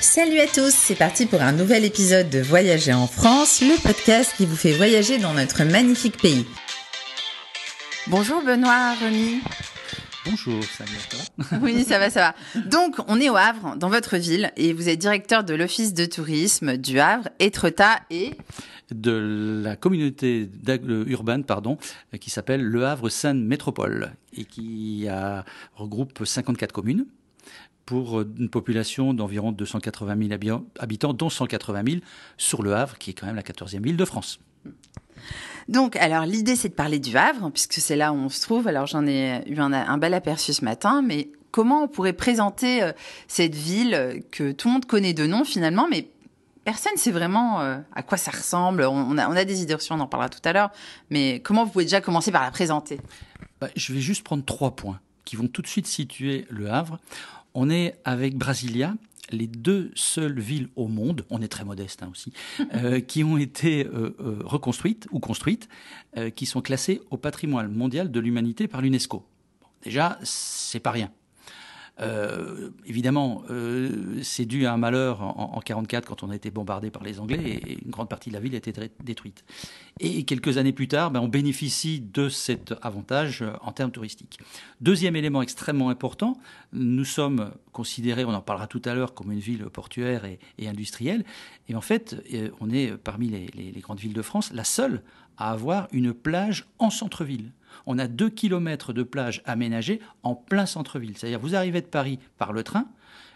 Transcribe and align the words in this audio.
Salut 0.00 0.40
à 0.40 0.46
tous, 0.46 0.72
c'est 0.72 0.94
parti 0.94 1.26
pour 1.26 1.42
un 1.42 1.52
nouvel 1.52 1.84
épisode 1.84 2.30
de 2.30 2.38
Voyager 2.38 2.94
en 2.94 3.06
France, 3.06 3.60
le 3.60 3.80
podcast 3.82 4.32
qui 4.34 4.46
vous 4.46 4.56
fait 4.56 4.72
voyager 4.72 5.18
dans 5.18 5.34
notre 5.34 5.62
magnifique 5.64 6.16
pays. 6.16 6.46
Bonjour 8.06 8.42
Benoît, 8.42 8.94
Rémi. 8.94 9.42
Bonjour, 10.24 10.64
salut 10.64 10.90
à 10.96 11.44
toi. 11.44 11.58
Oui, 11.62 11.84
ça 11.84 11.98
va, 11.98 12.08
ça 12.08 12.34
va. 12.54 12.60
Donc, 12.62 12.96
on 13.08 13.20
est 13.20 13.28
au 13.28 13.36
Havre, 13.36 13.76
dans 13.76 13.90
votre 13.90 14.16
ville, 14.16 14.50
et 14.56 14.72
vous 14.72 14.88
êtes 14.88 14.98
directeur 14.98 15.44
de 15.44 15.52
l'Office 15.52 15.92
de 15.92 16.06
tourisme 16.06 16.78
du 16.78 16.98
Havre, 16.98 17.28
Étretat 17.38 18.00
et... 18.10 18.32
De 18.90 19.60
la 19.62 19.76
communauté 19.76 20.48
urbaine, 20.88 21.44
pardon, 21.44 21.76
qui 22.18 22.30
s'appelle 22.30 22.62
Le 22.62 22.86
Havre 22.86 23.10
Seine 23.10 23.44
Métropole, 23.44 24.12
et 24.34 24.44
qui 24.44 25.06
a, 25.08 25.44
regroupe 25.74 26.24
54 26.24 26.72
communes 26.72 27.04
pour 27.90 28.20
une 28.20 28.48
population 28.48 29.14
d'environ 29.14 29.50
280 29.50 30.28
000 30.40 30.62
habitants, 30.78 31.12
dont 31.12 31.28
180 31.28 31.82
000 31.84 32.00
sur 32.36 32.62
le 32.62 32.72
Havre, 32.72 32.98
qui 32.98 33.10
est 33.10 33.14
quand 33.14 33.26
même 33.26 33.34
la 33.34 33.42
14e 33.42 33.82
ville 33.82 33.96
de 33.96 34.04
France. 34.04 34.38
Donc, 35.66 35.96
alors 35.96 36.24
l'idée 36.24 36.54
c'est 36.54 36.68
de 36.68 36.74
parler 36.74 37.00
du 37.00 37.16
Havre, 37.16 37.50
puisque 37.50 37.80
c'est 37.80 37.96
là 37.96 38.12
où 38.12 38.14
on 38.14 38.28
se 38.28 38.42
trouve. 38.42 38.68
Alors 38.68 38.86
j'en 38.86 39.08
ai 39.08 39.42
eu 39.48 39.58
un, 39.58 39.98
bel 39.98 40.14
aperçu 40.14 40.52
ce 40.52 40.64
matin, 40.64 41.02
mais 41.02 41.30
comment 41.50 41.82
on 41.82 41.88
pourrait 41.88 42.12
présenter 42.12 42.80
euh, 42.80 42.92
cette 43.26 43.56
ville 43.56 44.22
que 44.30 44.52
tout 44.52 44.68
le 44.68 44.74
monde 44.74 44.84
connaît 44.84 45.12
de 45.12 45.26
nom 45.26 45.42
finalement, 45.42 45.88
mais 45.90 46.06
personne 46.62 46.92
ne 46.94 46.98
sait 46.98 47.10
vraiment 47.10 47.60
euh, 47.60 47.78
à 47.92 48.04
quoi 48.04 48.18
ça 48.18 48.30
ressemble. 48.30 48.84
On, 48.84 49.18
a, 49.18 49.28
on, 49.28 49.32
a, 49.32 49.44
des 49.44 49.62
idées 49.62 49.74
reçues, 49.74 49.92
on 49.92 49.98
en 49.98 50.06
parlera 50.06 50.28
tout 50.28 50.48
à 50.48 50.52
l'heure, 50.52 50.70
mais 51.10 51.40
comment 51.40 51.64
vous 51.64 51.72
pouvez 51.72 51.86
déjà 51.86 52.00
commencer 52.00 52.30
par 52.30 52.44
la 52.44 52.52
présenter? 52.52 53.00
Bah, 53.60 53.66
Je 53.74 53.92
vais 53.92 54.00
juste 54.00 54.22
prendre 54.22 54.44
trois 54.44 54.76
points 54.76 55.00
qui 55.24 55.34
vont 55.34 55.48
tout 55.48 55.62
de 55.62 55.66
suite 55.66 55.88
situer 55.88 56.46
le 56.50 56.70
Havre. 56.70 57.00
On 57.54 57.70
est 57.70 57.96
avec 58.04 58.36
Brasilia, 58.36 58.94
les 59.32 59.46
deux 59.46 59.90
seules 59.94 60.38
villes 60.38 60.68
au 60.76 60.88
monde, 60.88 61.24
on 61.30 61.40
est 61.40 61.48
très 61.48 61.64
modeste 61.64 62.02
hein, 62.02 62.08
aussi, 62.10 62.32
euh, 62.74 63.00
qui 63.00 63.24
ont 63.24 63.36
été 63.36 63.86
euh, 63.86 64.16
euh, 64.20 64.38
reconstruites 64.44 65.06
ou 65.10 65.20
construites, 65.20 65.68
qui 66.34 66.44
sont 66.44 66.60
classées 66.60 67.00
au 67.10 67.16
patrimoine 67.16 67.72
mondial 67.72 68.10
de 68.10 68.18
l'humanité 68.18 68.66
par 68.66 68.80
l'UNESCO. 68.82 69.24
déjà, 69.84 70.18
c'est 70.24 70.80
pas 70.80 70.90
rien. 70.90 71.12
Euh, 72.00 72.70
évidemment, 72.86 73.42
euh, 73.50 74.20
c'est 74.22 74.46
dû 74.46 74.66
à 74.66 74.72
un 74.72 74.76
malheur 74.76 75.20
en, 75.22 75.60
1944 75.60 76.06
quand 76.06 76.22
on 76.22 76.30
a 76.30 76.36
été 76.36 76.50
bombardé 76.50 76.90
par 76.90 77.02
les 77.02 77.20
Anglais 77.20 77.60
et 77.66 77.78
une 77.84 77.90
grande 77.90 78.08
partie 78.08 78.30
de 78.30 78.34
la 78.34 78.40
ville 78.40 78.54
a 78.54 78.58
été 78.58 78.72
détruite. 79.04 79.44
Et 79.98 80.24
quelques 80.24 80.56
années 80.56 80.72
plus 80.72 80.88
tard, 80.88 81.10
ben, 81.10 81.20
on 81.20 81.28
bénéficie 81.28 82.00
de 82.00 82.28
cet 82.28 82.74
avantage 82.82 83.42
euh, 83.42 83.52
en 83.60 83.72
termes 83.72 83.90
touristiques. 83.90 84.38
Deuxième 84.80 85.16
élément 85.16 85.42
extrêmement 85.42 85.90
important, 85.90 86.38
nous 86.72 87.04
sommes 87.04 87.52
considérés, 87.72 88.24
on 88.24 88.34
en 88.34 88.40
parlera 88.40 88.66
tout 88.66 88.82
à 88.84 88.94
l'heure, 88.94 89.14
comme 89.14 89.32
une 89.32 89.40
ville 89.40 89.64
portuaire 89.64 90.24
et, 90.24 90.68
industrielle. 90.68 91.24
Et 91.68 91.74
en 91.74 91.80
fait, 91.80 92.16
on 92.60 92.70
est 92.70 92.96
parmi 92.96 93.28
les 93.28 93.80
grandes 93.80 94.00
villes 94.00 94.12
de 94.12 94.22
France 94.22 94.52
la 94.52 94.64
seule 94.64 95.02
à 95.36 95.50
avoir 95.50 95.88
une 95.92 96.12
plage 96.12 96.66
en 96.78 96.90
centre-ville 96.90 97.52
on 97.86 97.98
a 97.98 98.06
deux 98.06 98.30
kilomètres 98.30 98.92
de 98.92 99.02
plage 99.02 99.42
aménagée 99.44 100.00
en 100.22 100.34
plein 100.34 100.66
centre-ville. 100.66 101.16
C'est-à-dire, 101.16 101.40
vous 101.40 101.54
arrivez 101.54 101.80
de 101.80 101.86
Paris 101.86 102.18
par 102.38 102.52
le 102.52 102.62
train, 102.62 102.86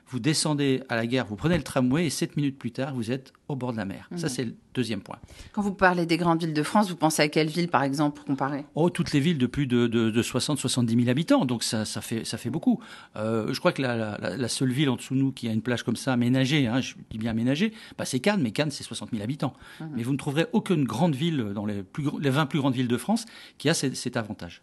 vous 0.08 0.18
descendez 0.18 0.82
à 0.88 0.96
la 0.96 1.06
gare, 1.06 1.26
vous 1.26 1.36
prenez 1.36 1.56
le 1.56 1.62
tramway 1.62 2.06
et 2.06 2.10
sept 2.10 2.36
minutes 2.36 2.58
plus 2.58 2.72
tard, 2.72 2.94
vous 2.94 3.10
êtes 3.10 3.32
au 3.48 3.56
bord 3.56 3.72
de 3.72 3.76
la 3.76 3.84
mer. 3.84 4.08
Ça, 4.16 4.26
mhm. 4.26 4.32
c'est 4.32 4.44
le 4.44 4.54
deuxième 4.74 5.00
point. 5.00 5.18
Quand 5.52 5.62
vous 5.62 5.72
parlez 5.72 6.06
des 6.06 6.16
grandes 6.16 6.40
villes 6.40 6.54
de 6.54 6.62
France, 6.62 6.88
vous 6.88 6.96
pensez 6.96 7.22
à 7.22 7.28
quelle 7.28 7.48
ville, 7.48 7.68
par 7.68 7.82
exemple, 7.82 8.16
pour 8.16 8.24
comparer? 8.24 8.64
Oh, 8.74 8.90
toutes 8.90 9.12
les 9.12 9.20
villes 9.20 9.38
de 9.38 9.46
plus 9.46 9.66
de, 9.66 10.22
60-70 10.22 10.96
000 10.96 11.08
habitants, 11.08 11.44
donc 11.44 11.62
ça, 11.62 11.84
ça, 11.84 12.00
fait, 12.00 12.24
ça 12.24 12.38
fait 12.38 12.50
beaucoup. 12.50 12.80
Euh, 13.16 13.52
je 13.52 13.58
crois 13.58 13.72
que 13.72 13.82
la, 13.82 14.48
seule 14.48 14.72
ville 14.72 14.90
en 14.90 14.96
dessous 14.96 15.14
de 15.14 15.20
nous 15.20 15.32
qui 15.32 15.48
a 15.48 15.52
une 15.52 15.62
plage 15.62 15.82
comme 15.82 15.96
ça 15.96 16.12
aménagée, 16.12 16.66
hein, 16.66 16.80
je 16.80 16.94
dis 17.10 17.18
bien 17.18 17.30
aménagée, 17.30 17.72
bah, 17.98 18.04
c'est 18.04 18.20
Cannes, 18.20 18.40
mais 18.42 18.52
Cannes, 18.52 18.70
c'est 18.70 18.84
60 18.84 19.10
000 19.10 19.22
habitants. 19.22 19.54
Mhm. 19.80 19.90
Mais 19.96 20.02
vous 20.02 20.12
ne 20.12 20.18
trouverez 20.18 20.46
aucune 20.52 20.84
grande 20.84 21.14
ville 21.14 21.52
dans 21.54 21.66
les, 21.66 21.82
plus, 21.82 22.04
les 22.20 22.30
20 22.30 22.46
plus 22.46 22.58
grandes 22.58 22.74
villes 22.74 22.88
de 22.88 22.96
France 22.98 23.26
qui 23.58 23.68
a 23.68 23.74
cet 23.74 24.16
avantage. 24.16 24.62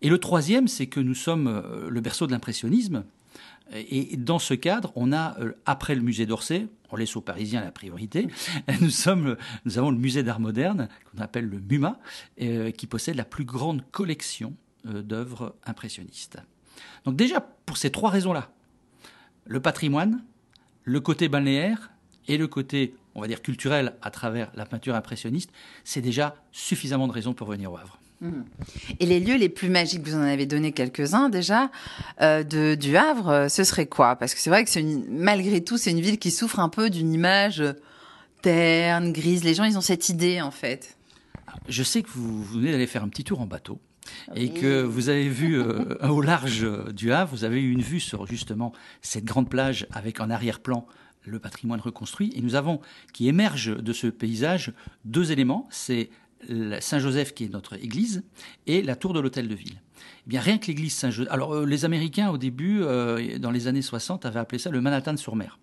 Et 0.00 0.08
le 0.08 0.18
troisième, 0.18 0.68
c'est 0.68 0.86
que 0.86 1.00
nous 1.00 1.14
sommes 1.14 1.48
euh, 1.48 1.88
le 1.90 2.00
berceau 2.00 2.26
de 2.26 2.32
l'impressionnisme. 2.32 3.04
Et 3.72 4.16
dans 4.16 4.38
ce 4.38 4.54
cadre, 4.54 4.92
on 4.96 5.12
a, 5.12 5.38
euh, 5.40 5.52
après 5.66 5.94
le 5.94 6.00
musée 6.00 6.26
d'Orsay, 6.26 6.68
on 6.90 6.96
laisse 6.96 7.16
aux 7.16 7.20
Parisiens 7.20 7.60
la 7.60 7.70
priorité, 7.70 8.28
nous, 8.80 8.90
sommes, 8.90 9.36
nous 9.64 9.78
avons 9.78 9.90
le 9.90 9.98
musée 9.98 10.22
d'art 10.22 10.40
moderne, 10.40 10.88
qu'on 11.10 11.20
appelle 11.22 11.46
le 11.46 11.60
MUMA, 11.60 11.98
euh, 12.40 12.70
qui 12.70 12.86
possède 12.86 13.16
la 13.16 13.24
plus 13.24 13.44
grande 13.44 13.82
collection 13.90 14.54
euh, 14.86 15.02
d'œuvres 15.02 15.54
impressionnistes. 15.66 16.38
Donc 17.04 17.16
déjà, 17.16 17.40
pour 17.40 17.76
ces 17.76 17.90
trois 17.90 18.10
raisons-là, 18.10 18.50
le 19.44 19.60
patrimoine, 19.60 20.24
le 20.84 21.00
côté 21.00 21.28
balnéaire 21.28 21.90
et 22.26 22.38
le 22.38 22.46
côté, 22.46 22.94
on 23.14 23.20
va 23.20 23.28
dire, 23.28 23.42
culturel 23.42 23.96
à 24.00 24.10
travers 24.10 24.50
la 24.54 24.64
peinture 24.64 24.94
impressionniste, 24.94 25.50
c'est 25.84 26.00
déjà 26.00 26.36
suffisamment 26.52 27.06
de 27.06 27.12
raisons 27.12 27.34
pour 27.34 27.48
venir 27.48 27.72
au 27.72 27.76
Havre. 27.76 27.98
Et 29.00 29.06
les 29.06 29.20
lieux 29.20 29.36
les 29.36 29.48
plus 29.48 29.68
magiques, 29.68 30.06
vous 30.06 30.16
en 30.16 30.22
avez 30.22 30.46
donné 30.46 30.72
quelques-uns 30.72 31.28
déjà, 31.28 31.70
euh, 32.20 32.42
de, 32.42 32.74
du 32.74 32.96
Havre, 32.96 33.28
euh, 33.28 33.48
ce 33.48 33.64
serait 33.64 33.86
quoi? 33.86 34.16
Parce 34.16 34.34
que 34.34 34.40
c'est 34.40 34.50
vrai 34.50 34.64
que 34.64 34.70
c'est 34.70 34.82
malgré 35.08 35.62
tout, 35.62 35.78
c'est 35.78 35.92
une 35.92 36.00
ville 36.00 36.18
qui 36.18 36.30
souffre 36.30 36.58
un 36.58 36.68
peu 36.68 36.90
d'une 36.90 37.12
image 37.12 37.62
terne, 38.42 39.12
grise. 39.12 39.44
Les 39.44 39.54
gens, 39.54 39.64
ils 39.64 39.78
ont 39.78 39.82
cette 39.82 40.08
idée 40.08 40.40
en 40.40 40.50
fait. 40.50 40.96
Je 41.68 41.82
sais 41.82 42.02
que 42.02 42.08
vous, 42.10 42.42
venez 42.42 42.72
d'aller 42.72 42.86
faire 42.86 43.04
un 43.04 43.08
petit 43.08 43.24
tour 43.24 43.40
en 43.40 43.46
bateau 43.46 43.80
et 44.34 44.50
que 44.50 44.82
vous 44.82 45.10
avez 45.10 45.28
vu 45.28 45.60
euh, 45.60 45.96
au 46.08 46.22
large 46.22 46.66
du 46.92 47.12
Havre, 47.12 47.30
vous 47.30 47.44
avez 47.44 47.60
eu 47.60 47.70
une 47.70 47.82
vue 47.82 48.00
sur 48.00 48.26
justement 48.26 48.72
cette 49.02 49.24
grande 49.24 49.50
plage 49.50 49.86
avec 49.92 50.20
en 50.20 50.30
arrière-plan 50.30 50.86
le 51.24 51.38
patrimoine 51.38 51.80
reconstruit. 51.80 52.32
Et 52.34 52.40
nous 52.40 52.54
avons, 52.54 52.80
qui 53.12 53.28
émerge 53.28 53.76
de 53.76 53.92
ce 53.92 54.06
paysage, 54.06 54.72
deux 55.04 55.30
éléments. 55.30 55.68
C'est 55.70 56.10
Saint-Joseph, 56.80 57.34
qui 57.34 57.44
est 57.44 57.48
notre 57.48 57.74
église, 57.82 58.22
et 58.66 58.82
la 58.82 58.96
tour 58.96 59.12
de 59.12 59.20
l'hôtel 59.20 59.48
de 59.48 59.54
ville. 59.54 59.80
Eh 60.26 60.28
bien, 60.28 60.40
rien 60.40 60.58
que 60.58 60.66
l'église 60.66 60.94
Saint-Joseph. 60.94 61.32
Alors, 61.32 61.54
euh, 61.54 61.66
les 61.66 61.84
Américains, 61.84 62.30
au 62.30 62.38
début, 62.38 62.80
euh, 62.82 63.38
dans 63.38 63.50
les 63.50 63.66
années 63.66 63.82
60, 63.82 64.24
avaient 64.26 64.40
appelé 64.40 64.58
ça 64.58 64.70
le 64.70 64.80
Manhattan-sur-Mer. 64.80 65.58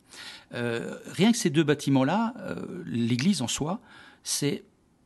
Euh, 0.54 0.98
rien 1.12 1.32
que 1.32 1.38
ces 1.38 1.50
deux 1.50 1.64
bâtiments-là, 1.64 2.34
l'église 2.86 3.42
en 3.42 3.48
soi, 3.48 3.80
c'est 4.24 4.64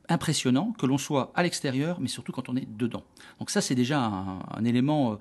impressionnant 0.08 0.74
que 0.78 0.86
l'on 0.88 0.98
soit 0.98 1.32
à 1.36 1.44
l'extérieur, 1.44 2.00
mais 2.00 2.08
surtout 2.08 2.32
quand 2.32 2.50
on 2.50 2.56
est 2.56 2.68
dedans. 2.78 3.04
Donc 3.38 3.52
ça, 3.52 3.62
c'est 3.62 3.76
déjà 3.76 4.00
un 4.02 4.66
élément 4.66 5.20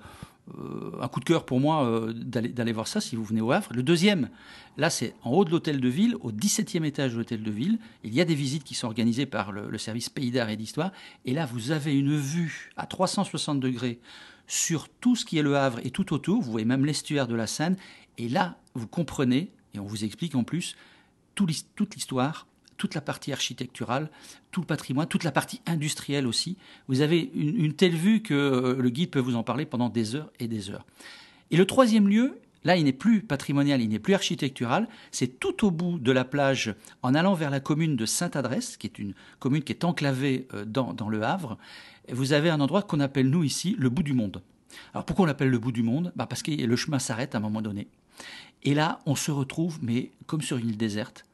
un 1.01 1.07
coup 1.07 1.19
de 1.19 1.25
cœur 1.25 1.45
pour 1.45 1.59
moi 1.59 1.85
euh, 1.85 2.13
d'aller 2.13 2.71
voir 2.71 2.87
ça 2.87 3.01
si 3.01 3.15
vous 3.15 3.23
venez 3.23 3.41
au 3.41 3.51
Havre. 3.51 3.71
Le 3.73 3.83
deuxième, 3.83 4.29
là 4.77 4.89
c'est 4.89 5.13
en 5.23 5.31
haut 5.31 5.45
de 5.45 5.51
l'hôtel 5.51 5.79
de 5.79 5.89
ville, 5.89 6.15
au 6.21 6.31
17e 6.31 6.83
étage 6.83 7.13
de 7.13 7.17
l'hôtel 7.17 7.43
de 7.43 7.51
ville. 7.51 7.79
Il 8.03 8.13
y 8.13 8.21
a 8.21 8.25
des 8.25 8.35
visites 8.35 8.63
qui 8.63 8.75
sont 8.75 8.87
organisées 8.87 9.25
par 9.25 9.51
le, 9.51 9.77
service 9.77 10.09
Pays 10.09 10.31
d'Art 10.31 10.49
et 10.49 10.57
d'Histoire. 10.57 10.91
Et 11.25 11.33
là 11.33 11.45
vous 11.45 11.71
avez 11.71 11.97
une 11.97 12.15
vue 12.15 12.71
à 12.77 12.85
360 12.85 13.59
degrés 13.59 13.99
sur 14.47 14.89
tout 14.89 15.15
ce 15.15 15.25
qui 15.25 15.37
est 15.37 15.43
le 15.43 15.55
Havre 15.55 15.79
et 15.83 15.91
tout 15.91 16.13
autour. 16.13 16.41
Vous 16.41 16.51
voyez 16.51 16.65
même 16.65 16.85
l'estuaire 16.85 17.27
de 17.27 17.35
la 17.35 17.47
Seine. 17.47 17.77
Et 18.17 18.29
là 18.29 18.57
vous 18.73 18.87
comprenez, 18.87 19.51
et 19.73 19.79
on 19.79 19.85
vous 19.85 20.03
explique 20.03 20.35
en 20.35 20.43
plus, 20.43 20.75
toute 21.35 21.95
l'histoire 21.95 22.47
toute 22.79 22.95
la 22.95 23.01
partie 23.01 23.31
architecturale, 23.31 24.09
tout 24.51 24.61
le 24.61 24.65
patrimoine, 24.65 25.07
toute 25.07 25.25
la 25.25 25.31
partie 25.31 25.61
industrielle 25.67 26.25
aussi. 26.25 26.57
Vous 26.87 27.01
avez 27.01 27.29
une, 27.35 27.73
telle 27.73 27.95
vue 27.95 28.23
que 28.23 28.33
euh, 28.33 28.75
le 28.79 28.89
guide 28.89 29.11
peut 29.11 29.19
vous 29.19 29.35
en 29.35 29.43
parler 29.43 29.65
pendant 29.67 29.89
des 29.89 30.15
heures 30.15 30.31
et 30.39 30.47
des 30.47 30.71
heures. 30.71 30.85
Et 31.51 31.57
le 31.57 31.65
troisième 31.65 32.07
lieu, 32.07 32.39
là, 32.63 32.77
il 32.77 32.85
n'est 32.85 32.93
plus 32.93 33.21
patrimonial, 33.21 33.81
il 33.81 33.89
n'est 33.89 33.99
plus 33.99 34.13
architectural, 34.13 34.87
c'est 35.11 35.39
tout 35.39 35.65
au 35.65 35.71
bout 35.71 35.99
de 35.99 36.11
la 36.11 36.23
plage, 36.23 36.73
en 37.03 37.13
allant 37.13 37.33
vers 37.33 37.49
la 37.49 37.59
commune 37.59 37.97
de 37.97 38.05
Sainte-Adresse, 38.05 38.77
qui 38.77 38.87
est 38.87 38.97
une 38.97 39.13
commune 39.39 39.61
qui 39.61 39.73
est 39.73 39.83
enclavée 39.83 40.47
euh, 40.53 40.63
dans, 40.63 40.93
dans 40.93 41.09
le 41.09 41.21
Havre. 41.21 41.57
Vous 42.09 42.31
avez 42.31 42.49
un 42.49 42.61
endroit 42.61 42.81
qu'on 42.81 43.01
appelle, 43.01 43.29
nous, 43.29 43.43
ici, 43.43 43.75
le 43.77 43.89
bout 43.89 44.03
du 44.03 44.13
monde. 44.13 44.41
Alors 44.93 45.05
pourquoi 45.05 45.23
on 45.23 45.27
l'appelle 45.27 45.49
le 45.49 45.59
bout 45.59 45.73
du 45.73 45.83
monde? 45.83 46.13
Bah 46.15 46.27
Parce 46.27 46.43
que 46.43 46.51
le 46.51 46.75
chemin 46.75 46.99
s'arrête 46.99 47.35
à 47.35 47.39
un 47.39 47.41
moment 47.41 47.61
donné. 47.61 47.87
Et 48.63 48.73
là, 48.73 48.99
on 49.05 49.15
se 49.15 49.31
retrouve, 49.31 49.79
mais 49.81 50.11
comme 50.27 50.41
sur 50.41 50.57
une 50.57 50.69
île 50.69 50.77
déserte. 50.77 51.25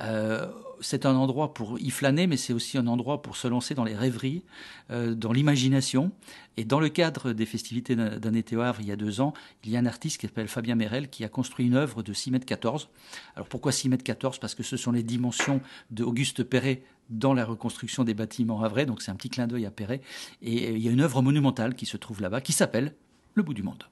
Euh, 0.00 0.46
c'est 0.80 1.06
un 1.06 1.14
endroit 1.14 1.52
pour 1.54 1.78
y 1.78 1.90
flâner, 1.90 2.26
mais 2.26 2.36
c'est 2.36 2.52
aussi 2.52 2.78
un 2.78 2.86
endroit 2.86 3.22
pour 3.22 3.36
se 3.36 3.48
lancer 3.48 3.74
dans 3.74 3.84
les 3.84 3.94
rêveries, 3.94 4.42
euh, 4.90 5.14
dans 5.14 5.32
l'imagination. 5.32 6.10
Et 6.56 6.64
dans 6.64 6.80
le 6.80 6.88
cadre 6.88 7.32
des 7.32 7.46
festivités 7.46 7.96
d'un 7.96 8.34
été 8.34 8.56
au 8.56 8.60
Havre, 8.60 8.80
il 8.80 8.88
y 8.88 8.92
a 8.92 8.96
deux 8.96 9.20
ans, 9.20 9.32
il 9.64 9.70
y 9.70 9.76
a 9.76 9.80
un 9.80 9.86
artiste 9.86 10.20
qui 10.20 10.26
s'appelle 10.26 10.48
Fabien 10.48 10.74
Merel 10.74 11.08
qui 11.08 11.24
a 11.24 11.28
construit 11.28 11.66
une 11.66 11.74
œuvre 11.74 12.02
de 12.02 12.12
6 12.12 12.30
mètres 12.32 12.46
14. 12.46 12.88
Alors 13.36 13.48
pourquoi 13.48 13.72
6 13.72 13.88
mètres 13.88 14.04
14 14.04 14.38
Parce 14.38 14.54
que 14.54 14.62
ce 14.62 14.76
sont 14.76 14.92
les 14.92 15.02
dimensions 15.02 15.60
d'Auguste 15.90 16.44
Perret 16.44 16.82
dans 17.08 17.34
la 17.34 17.44
reconstruction 17.44 18.04
des 18.04 18.14
bâtiments 18.14 18.62
havrais, 18.62 18.86
donc 18.86 19.02
c'est 19.02 19.10
un 19.10 19.16
petit 19.16 19.30
clin 19.30 19.46
d'œil 19.46 19.66
à 19.66 19.70
Perret. 19.70 20.00
Et 20.42 20.70
il 20.72 20.78
y 20.78 20.88
a 20.88 20.92
une 20.92 21.00
œuvre 21.00 21.22
monumentale 21.22 21.74
qui 21.74 21.86
se 21.86 21.96
trouve 21.96 22.20
là-bas, 22.20 22.40
qui 22.40 22.52
s'appelle 22.52 22.94
Le 23.34 23.42
bout 23.42 23.54
du 23.54 23.62
monde. 23.62 23.84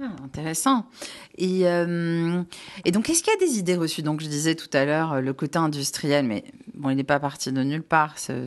Ah, 0.00 0.10
intéressant. 0.24 0.86
Et, 1.36 1.68
euh, 1.68 2.42
et 2.84 2.92
donc, 2.92 3.10
est-ce 3.10 3.22
qu'il 3.22 3.32
y 3.32 3.36
a 3.36 3.46
des 3.46 3.58
idées 3.58 3.76
reçues? 3.76 4.02
Donc, 4.02 4.20
je 4.20 4.26
disais 4.26 4.54
tout 4.54 4.70
à 4.72 4.84
l'heure, 4.84 5.20
le 5.20 5.32
côté 5.32 5.58
industriel, 5.58 6.24
mais 6.24 6.44
bon, 6.74 6.90
il 6.90 6.96
n'est 6.96 7.04
pas 7.04 7.20
parti 7.20 7.52
de 7.52 7.62
nulle 7.62 7.82
part, 7.82 8.18
ce, 8.18 8.46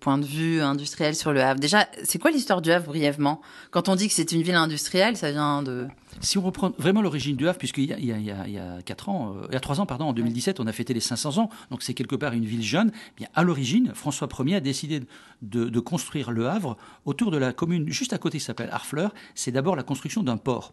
point 0.00 0.18
de 0.18 0.24
vue 0.24 0.60
industriel 0.60 1.14
sur 1.14 1.32
le 1.32 1.42
Havre. 1.42 1.60
Déjà, 1.60 1.88
c'est 2.04 2.18
quoi 2.18 2.30
l'histoire 2.30 2.62
du 2.62 2.70
Havre 2.70 2.86
brièvement? 2.86 3.40
Quand 3.70 3.88
on 3.88 3.96
dit 3.96 4.08
que 4.08 4.14
c'est 4.14 4.32
une 4.32 4.42
ville 4.42 4.54
industrielle, 4.54 5.16
ça 5.16 5.30
vient 5.30 5.62
de... 5.62 5.88
si 6.20 6.38
on 6.38 6.42
reprend 6.42 6.72
vraiment 6.78 7.02
l'origine 7.02 7.36
du 7.36 7.48
Havre, 7.48 7.58
puisqu'il 7.58 7.84
y 7.84 7.92
a, 7.92 7.98
il 7.98 8.04
y 8.04 8.12
a, 8.12 8.46
il 8.46 8.52
y 8.52 8.58
a, 8.58 8.82
quatre 8.82 9.08
ans, 9.08 9.34
euh, 9.36 9.46
il 9.48 9.54
y 9.54 9.56
a 9.56 9.60
trois 9.60 9.80
ans, 9.80 9.86
pardon, 9.86 10.06
en 10.06 10.12
2017, 10.12 10.60
on 10.60 10.66
a 10.66 10.72
fêté 10.72 10.94
les 10.94 11.00
500 11.00 11.38
ans, 11.38 11.50
donc 11.70 11.82
c'est 11.82 11.94
quelque 11.94 12.16
part 12.16 12.32
une 12.32 12.44
ville 12.44 12.62
jeune. 12.62 12.92
Eh 12.94 13.16
bien, 13.16 13.28
à 13.34 13.42
l'origine, 13.42 13.92
François 13.94 14.28
Ier 14.44 14.56
a 14.56 14.60
décidé 14.60 15.00
de, 15.42 15.68
de, 15.68 15.80
construire 15.80 16.30
le 16.30 16.48
Havre 16.48 16.76
autour 17.04 17.30
de 17.30 17.36
la 17.36 17.52
commune 17.52 17.88
juste 17.88 18.12
à 18.12 18.18
côté 18.18 18.38
qui 18.38 18.44
s'appelle 18.44 18.70
Harfleur. 18.70 19.14
C'est 19.34 19.52
d'abord 19.52 19.76
la 19.76 19.82
construction 19.82 20.22
d'un 20.22 20.36
port. 20.36 20.72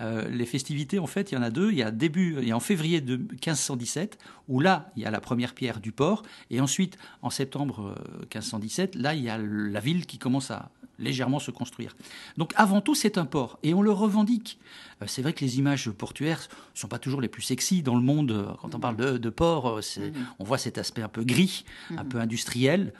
Euh, 0.00 0.28
les 0.28 0.46
festivités, 0.46 0.98
en 0.98 1.06
fait, 1.06 1.32
il 1.32 1.34
y 1.34 1.38
en 1.38 1.42
a 1.42 1.50
deux. 1.50 1.70
Il 1.70 1.78
y 1.78 1.82
a 1.82 1.90
début, 1.90 2.36
il 2.40 2.48
y 2.48 2.52
a 2.52 2.56
en 2.56 2.60
février 2.60 3.00
de 3.00 3.16
1517, 3.16 4.18
où 4.48 4.60
là, 4.60 4.90
il 4.96 5.02
y 5.02 5.06
a 5.06 5.10
la 5.10 5.20
première 5.20 5.54
pierre 5.54 5.80
du 5.80 5.92
port, 5.92 6.22
et 6.50 6.60
ensuite, 6.60 6.98
en 7.22 7.30
septembre 7.30 7.94
1517, 8.22 8.96
euh, 8.96 9.02
là, 9.02 9.14
il 9.14 9.22
y 9.22 9.30
a 9.30 9.38
la 9.38 9.80
ville 9.80 10.06
qui 10.06 10.18
commence 10.18 10.50
à 10.50 10.70
légèrement 11.00 11.40
se 11.40 11.50
construire. 11.50 11.96
Donc 12.36 12.52
avant 12.54 12.80
tout, 12.80 12.94
c'est 12.94 13.18
un 13.18 13.26
port, 13.26 13.58
et 13.64 13.74
on 13.74 13.82
le 13.82 13.90
revendique. 13.90 14.60
Euh, 15.02 15.06
c'est 15.08 15.22
vrai 15.22 15.32
que 15.32 15.44
les 15.44 15.58
images 15.58 15.90
portuaires 15.90 16.48
ne 16.74 16.78
sont 16.78 16.86
pas 16.86 17.00
toujours 17.00 17.20
les 17.20 17.28
plus 17.28 17.42
sexy 17.42 17.82
dans 17.82 17.96
le 17.96 18.02
monde. 18.02 18.56
Quand 18.60 18.74
on 18.76 18.78
parle 18.78 19.18
de, 19.18 19.30
port, 19.30 19.80
mm-hmm. 19.80 20.12
on 20.38 20.44
voit 20.44 20.58
cet 20.58 20.78
aspect 20.78 21.02
un 21.02 21.08
peu 21.08 21.24
gris, 21.24 21.64
un 21.90 22.04
mm-hmm. 22.04 22.08
peu 22.08 22.18
industriel. 22.20 22.92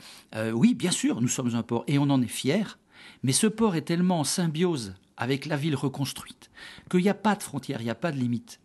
oui, 0.53 0.73
bien 0.73 0.91
sûr, 0.91 1.21
nous 1.21 1.29
sommes 1.29 1.55
un 1.55 1.63
port, 1.63 1.85
et 1.87 1.97
on 1.97 2.09
en 2.09 2.21
est 2.21 2.27
fiers. 2.27 2.77
Mais 3.23 3.31
ce 3.31 3.47
port 3.47 3.75
est 3.75 3.83
tellement 3.83 4.19
en 4.19 4.23
symbiose 4.23 4.93
avec 5.17 5.45
la 5.45 5.57
ville 5.57 5.75
reconstruite, 5.75 6.49
qu'il 6.89 7.01
n'y 7.01 7.09
a 7.09 7.13
pas 7.13 7.35
de 7.35 7.43
frontières, 7.43 7.81
il 7.81 7.85
n'y 7.85 7.89
a 7.89 7.95
pas 7.95 8.11
de 8.11 8.17
limite. 8.17 8.59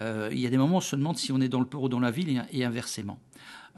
Euh, 0.00 0.28
il 0.32 0.38
y 0.38 0.46
a 0.46 0.50
des 0.50 0.58
moments 0.58 0.76
où 0.76 0.78
on 0.78 0.80
se 0.80 0.96
demande 0.96 1.18
si 1.18 1.32
on 1.32 1.40
est 1.40 1.48
dans 1.48 1.60
le 1.60 1.66
port 1.66 1.84
ou 1.84 1.88
dans 1.88 2.00
la 2.00 2.10
ville 2.10 2.44
et, 2.50 2.64
inversement. 2.64 3.18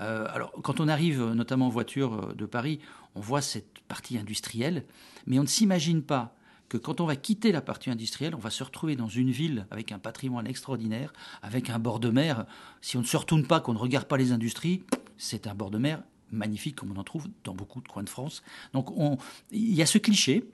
Euh, 0.01 0.27
alors, 0.33 0.53
quand 0.63 0.81
on 0.81 0.89
arrive, 0.89 1.23
notamment 1.23 1.67
en 1.67 1.71
voiture 1.71 2.15
euh, 2.15 2.35
de 2.35 2.47
Paris, 2.47 2.81
on 3.15 3.21
voit 3.21 3.43
cette 3.43 3.81
partie 3.89 4.19
industrielle, 4.19 4.85
mais 5.27 5.39
on 5.39 5.43
ne 5.43 5.49
s'imagine 5.49 6.03
pas 6.03 6.35
que 6.69 6.79
quand 6.79 7.01
on 7.03 7.07
va 7.07 7.17
quitter 7.17 7.53
la 7.53 7.61
partie 7.61 7.91
industrielle, 7.91 8.35
on 8.35 8.39
va 8.39 8.49
se 8.49 8.65
retrouver 8.65 8.97
dans 8.97 9.09
une 9.09 9.31
ville 9.31 9.67
avec 9.71 9.93
un 9.93 9.99
patrimoine 9.99 10.47
extraordinaire, 10.47 11.13
avec 11.43 11.69
un 11.69 11.79
bord 11.79 12.01
de 12.01 12.09
mer. 12.09 12.47
Si 12.81 12.97
on 12.97 13.01
ne 13.01 13.07
se 13.07 13.17
retourne 13.17 13.47
pas, 13.47 13.61
qu'on 13.61 13.75
ne 13.75 13.79
regarde 13.79 14.07
pas 14.07 14.17
les 14.17 14.33
industries, 14.33 14.83
c'est 15.19 15.47
un 15.47 15.55
bord 15.55 15.71
de 15.71 15.79
mer 15.79 16.03
magnifique 16.31 16.77
comme 16.77 16.93
on 16.93 16.99
en 16.99 17.05
trouve 17.05 17.29
dans 17.45 17.55
beaucoup 17.55 17.83
de 17.83 17.89
coins 17.89 18.03
de 18.03 18.09
France. 18.09 18.43
Donc 18.73 18.91
on, 18.97 19.19
il 19.51 19.75
y 19.75 19.83
a 19.83 19.87
ce 19.87 19.99
cliché 19.99 20.49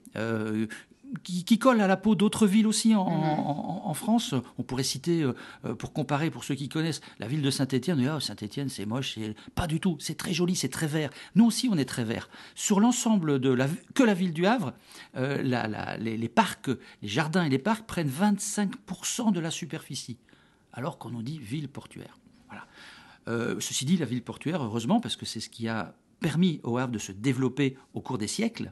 qui, 1.23 1.59
colle 1.59 1.81
à 1.81 1.87
la 1.87 1.97
peau 1.97 2.15
d'autres 2.15 2.47
villes 2.47 2.67
aussi 2.67 2.95
en, 2.95 3.93
France. 3.93 4.35
On 4.57 4.63
pourrait 4.63 4.83
citer, 4.83 5.23
euh, 5.23 5.33
pour 5.75 5.93
comparer, 5.93 6.29
pour 6.29 6.43
ceux 6.43 6.55
qui 6.55 6.69
connaissent, 6.69 7.01
la 7.19 7.27
ville 7.27 7.41
de 7.41 7.49
Saint-Étienne. 7.49 8.05
Ah, 8.07 8.19
Saint-Étienne, 8.19 8.69
c'est 8.69 8.85
moche. 8.85 9.17
Pas 9.55 9.67
du 9.67 9.79
tout. 9.79 9.97
C'est 9.99 10.15
très 10.15 10.33
joli, 10.33 10.55
c'est 10.55 10.69
très 10.69 10.87
vert. 10.87 11.09
Nous 11.35 11.45
aussi, 11.45 11.69
on 11.71 11.77
est 11.77 11.85
très 11.85 12.03
vert. 12.03 12.29
Sur 12.55 12.79
l'ensemble 12.79 13.39
de 13.39 13.49
la 13.49 13.67
que 13.95 14.03
la 14.03 14.13
ville 14.13 14.33
du 14.33 14.45
Havre, 14.45 14.73
euh, 15.17 15.41
les, 15.97 16.29
parcs, 16.29 16.69
les 17.01 17.07
jardins 17.07 17.43
et 17.43 17.49
les 17.49 17.59
parcs 17.59 17.85
prennent 17.85 18.09
25% 18.09 19.31
de 19.31 19.39
la 19.39 19.51
superficie, 19.51 20.17
alors 20.73 20.97
qu'on 20.97 21.09
nous 21.09 21.23
dit 21.23 21.39
ville 21.39 21.69
portuaire. 21.69 22.17
Voilà. 22.47 22.65
Euh, 23.27 23.59
ceci 23.59 23.85
dit, 23.85 23.97
la 23.97 24.05
ville 24.05 24.23
portuaire, 24.23 24.63
heureusement, 24.63 24.99
parce 24.99 25.15
que 25.15 25.25
c'est 25.25 25.39
ce 25.39 25.49
qui 25.49 25.67
a 25.67 25.93
permis 26.19 26.59
au 26.63 26.77
Havre 26.77 26.91
de 26.91 26.99
se 26.99 27.11
développer 27.11 27.77
au 27.93 28.01
cours 28.01 28.17
des 28.17 28.27
siècles. 28.27 28.71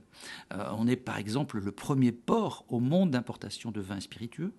Euh, 0.53 0.69
on 0.77 0.88
est 0.88 0.95
par 0.95 1.17
exemple 1.17 1.59
le 1.59 1.71
premier 1.71 2.11
port 2.11 2.65
au 2.69 2.79
monde 2.79 3.11
d'importation 3.11 3.71
de 3.71 3.81
vins 3.81 3.99
spiritueux. 3.99 4.53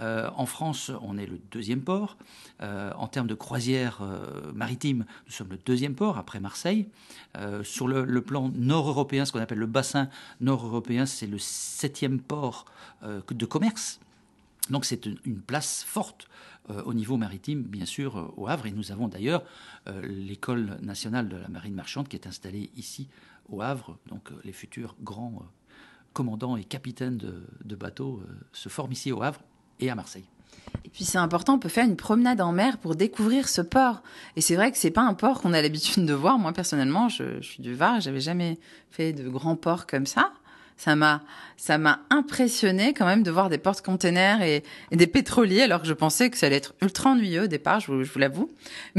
Euh, 0.00 0.30
en 0.36 0.46
France, 0.46 0.90
on 1.02 1.18
est 1.18 1.26
le 1.26 1.38
deuxième 1.50 1.82
port. 1.82 2.16
Euh, 2.62 2.92
en 2.96 3.08
termes 3.08 3.26
de 3.26 3.34
croisière 3.34 4.00
maritime, 4.54 5.04
nous 5.26 5.32
sommes 5.32 5.50
le 5.50 5.58
deuxième 5.58 5.94
port 5.94 6.18
après 6.18 6.40
Marseille. 6.40 6.88
sur 7.62 7.88
le, 7.88 8.22
plan 8.22 8.50
nord-européen, 8.54 9.24
ce 9.24 9.32
qu'on 9.32 9.40
appelle 9.40 9.58
le 9.58 9.66
bassin 9.66 10.08
nord-européen, 10.40 11.06
c'est 11.06 11.26
le 11.26 11.38
septième 11.38 12.20
port 12.20 12.64
de 13.02 13.46
commerce. 13.46 14.00
Donc 14.70 14.84
c'est 14.84 15.06
une 15.06 15.40
place 15.40 15.84
forte 15.86 16.28
euh, 16.70 16.82
au 16.84 16.94
niveau 16.94 17.16
maritime, 17.16 17.62
bien 17.62 17.84
sûr, 17.84 18.16
euh, 18.16 18.32
au 18.36 18.46
Havre. 18.46 18.66
Et 18.66 18.70
nous 18.70 18.92
avons 18.92 19.08
d'ailleurs 19.08 19.42
euh, 19.88 20.00
l'école 20.06 20.78
nationale 20.80 21.28
de 21.28 21.36
la 21.36 21.48
marine 21.48 21.74
marchande 21.74 22.06
qui 22.06 22.14
est 22.14 22.26
installée 22.26 22.70
ici 22.76 23.08
au 23.48 23.62
Havre. 23.62 23.98
Donc 24.08 24.30
les 24.44 24.52
futurs 24.52 24.94
grands 25.02 25.42
commandants 26.12 26.56
et 26.56 26.62
capitaines 26.62 27.16
de, 27.16 27.74
bateaux 27.74 28.22
se 28.52 28.68
forment 28.68 28.92
ici 28.92 29.10
au 29.12 29.22
Havre 29.22 29.40
et 29.80 29.90
à 29.90 29.94
Marseille. 29.94 30.26
Et 30.84 30.90
puis 30.90 31.04
c'est 31.04 31.18
important, 31.18 31.54
on 31.54 31.58
peut 31.58 31.70
faire 31.70 31.86
une 31.86 31.96
promenade 31.96 32.40
en 32.40 32.52
mer 32.52 32.78
pour 32.78 32.94
découvrir 32.94 33.48
ce 33.48 33.62
port. 33.62 34.02
Et 34.36 34.42
c'est 34.42 34.54
vrai 34.54 34.70
que 34.70 34.78
c'est 34.78 34.90
pas 34.90 35.02
un 35.02 35.14
port 35.14 35.40
qu'on 35.40 35.54
a 35.54 35.62
l'habitude 35.62 36.04
de 36.04 36.12
voir. 36.12 36.38
Moi 36.38 36.52
personnellement, 36.52 37.08
je, 37.08 37.40
suis 37.40 37.62
du 37.62 37.74
Var, 37.74 38.00
j'avais 38.00 38.20
jamais 38.20 38.60
fait 38.90 39.12
de 39.12 39.28
grands 39.28 39.56
ports 39.56 39.86
comme 39.86 40.06
ça 40.06 40.32
ça 40.76 40.96
m'a 40.96 41.22
ça 41.62 41.78
m'a 41.78 42.00
impressionné 42.10 42.92
quand 42.92 43.06
même 43.06 43.22
de 43.22 43.30
voir 43.30 43.48
des 43.48 43.56
portes-containers 43.56 44.42
et, 44.42 44.64
des 44.90 45.06
pétroliers 45.06 45.62
alors 45.62 45.82
que 45.82 45.86
je 45.86 45.92
pensais 45.92 46.28
que 46.28 46.36
ça 46.36 46.46
allait 46.46 46.56
être 46.56 46.74
ultra 46.82 47.10
ennuyeux 47.10 47.44
au 47.44 47.46
départ, 47.46 47.78
je 47.78 47.92
vous, 47.92 48.18
l'avoue. 48.18 48.50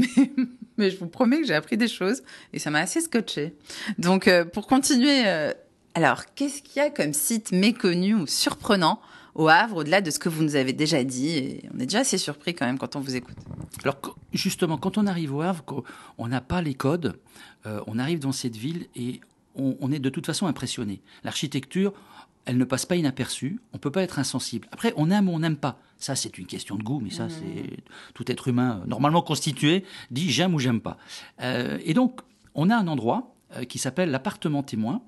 Mais, 0.77 0.89
je 0.89 0.97
vous 0.97 1.07
promets 1.07 1.41
que 1.41 1.45
j'ai 1.45 1.55
appris 1.55 1.75
des 1.75 1.89
choses 1.89 2.23
et 2.53 2.59
ça 2.59 2.71
m'a 2.71 2.79
assez 2.79 3.01
scotché. 3.01 3.53
Donc 3.97 4.29
euh, 4.29 4.45
pour 4.45 4.65
continuer, 4.65 5.23
euh, 5.25 5.51
alors 5.93 6.23
qu'est-ce 6.35 6.61
qu'il 6.61 6.81
y 6.81 6.85
a 6.85 6.89
comme 6.89 7.11
site 7.11 7.51
méconnu 7.51 8.15
ou 8.15 8.27
surprenant 8.27 9.01
au 9.35 9.49
Havre, 9.49 9.77
au-delà 9.77 9.99
de 9.99 10.09
ce 10.09 10.19
que 10.19 10.29
vous 10.29 10.41
nous 10.41 10.55
avez 10.55 10.71
déjà 10.71 11.03
dit? 11.03 11.59
On 11.75 11.79
est 11.79 11.85
déjà 11.85 11.99
assez 11.99 12.17
surpris 12.17 12.55
quand 12.55 12.65
même 12.65 12.77
quand 12.77 12.95
on 12.95 13.01
vous 13.01 13.17
écoute. 13.17 13.35
Alors 13.83 13.97
justement, 14.31 14.77
quand 14.77 14.97
on 14.97 15.05
arrive 15.05 15.35
au 15.35 15.41
Havre, 15.41 15.83
on 16.17 16.29
n'a 16.29 16.39
pas 16.39 16.61
les 16.61 16.75
codes, 16.75 17.19
euh, 17.65 17.81
on 17.87 17.99
arrive 17.99 18.19
dans 18.19 18.31
cette 18.31 18.55
ville 18.55 18.87
et 18.95 19.19
on, 19.55 19.91
est 19.91 19.99
de 19.99 20.09
toute 20.09 20.25
façon 20.25 20.47
impressionné. 20.47 21.01
L'architecture, 21.23 21.93
elle 22.45 22.57
ne 22.57 22.65
passe 22.65 22.85
pas 22.85 22.95
inaperçue, 22.95 23.59
on 23.71 23.77
ne 23.77 23.79
peut 23.79 23.91
pas 23.91 24.03
être 24.03 24.19
insensible. 24.19 24.67
Après, 24.71 24.93
on 24.97 25.09
aime 25.11 25.29
ou 25.29 25.33
on 25.33 25.39
n'aime 25.39 25.57
pas. 25.57 25.79
Ça, 25.97 26.15
c'est 26.15 26.37
une 26.37 26.45
question 26.45 26.75
de 26.75 26.83
goût, 26.83 26.99
mais 26.99 27.09
ça, 27.09 27.27
mmh. 27.27 27.29
c'est 27.29 27.83
tout 28.13 28.29
être 28.31 28.47
humain 28.47 28.81
euh, 28.81 28.87
normalement 28.87 29.21
constitué 29.21 29.85
dit 30.11 30.29
j'aime 30.29 30.53
ou 30.53 30.59
j'aime 30.59 30.81
pas. 30.81 30.97
Euh, 31.41 31.79
et 31.83 31.93
donc, 31.93 32.21
on 32.55 32.69
a 32.69 32.75
un 32.75 32.87
endroit 32.87 33.35
euh, 33.55 33.63
qui 33.63 33.79
s'appelle 33.79 34.11
l'appartement 34.11 34.63
témoin, 34.63 35.01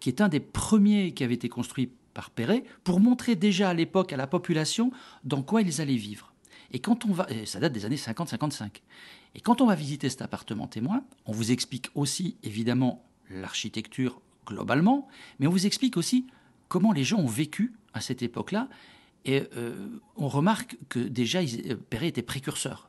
qui 0.00 0.08
est 0.08 0.22
un 0.22 0.28
des 0.28 0.40
premiers 0.40 1.12
qui 1.12 1.24
avait 1.24 1.34
été 1.34 1.50
construit 1.50 1.90
par 2.14 2.30
Perret, 2.30 2.64
pour 2.84 3.00
montrer 3.00 3.34
déjà 3.34 3.68
à 3.68 3.74
l'époque 3.74 4.14
à 4.14 4.16
la 4.16 4.26
population 4.26 4.90
dans 5.24 5.42
quoi 5.42 5.60
ils 5.60 5.82
allaient 5.82 5.94
vivre. 5.94 6.32
Et 6.72 6.78
quand 6.78 7.04
on 7.04 7.12
va, 7.12 7.26
ça 7.44 7.60
date 7.60 7.74
des 7.74 7.84
années 7.84 7.96
50-55. 7.96 8.80
Et 9.34 9.40
quand 9.40 9.60
on 9.60 9.66
va 9.66 9.74
visiter 9.74 10.08
cet 10.08 10.22
appartement 10.22 10.68
témoin, 10.68 11.04
on 11.26 11.32
vous 11.32 11.52
explique 11.52 11.90
aussi 11.94 12.36
évidemment 12.42 13.04
l'architecture 13.30 14.20
globalement, 14.46 15.08
mais 15.38 15.46
on 15.46 15.50
vous 15.50 15.66
explique 15.66 15.96
aussi 15.96 16.26
comment 16.68 16.92
les 16.92 17.04
gens 17.04 17.18
ont 17.18 17.26
vécu 17.26 17.72
à 17.92 18.00
cette 18.00 18.22
époque-là. 18.22 18.68
Et 19.24 19.42
euh, 19.56 19.88
on 20.16 20.28
remarque 20.28 20.76
que 20.88 20.98
déjà, 20.98 21.40
euh, 21.40 21.76
Perret 21.88 22.08
était 22.08 22.22
précurseur. 22.22 22.88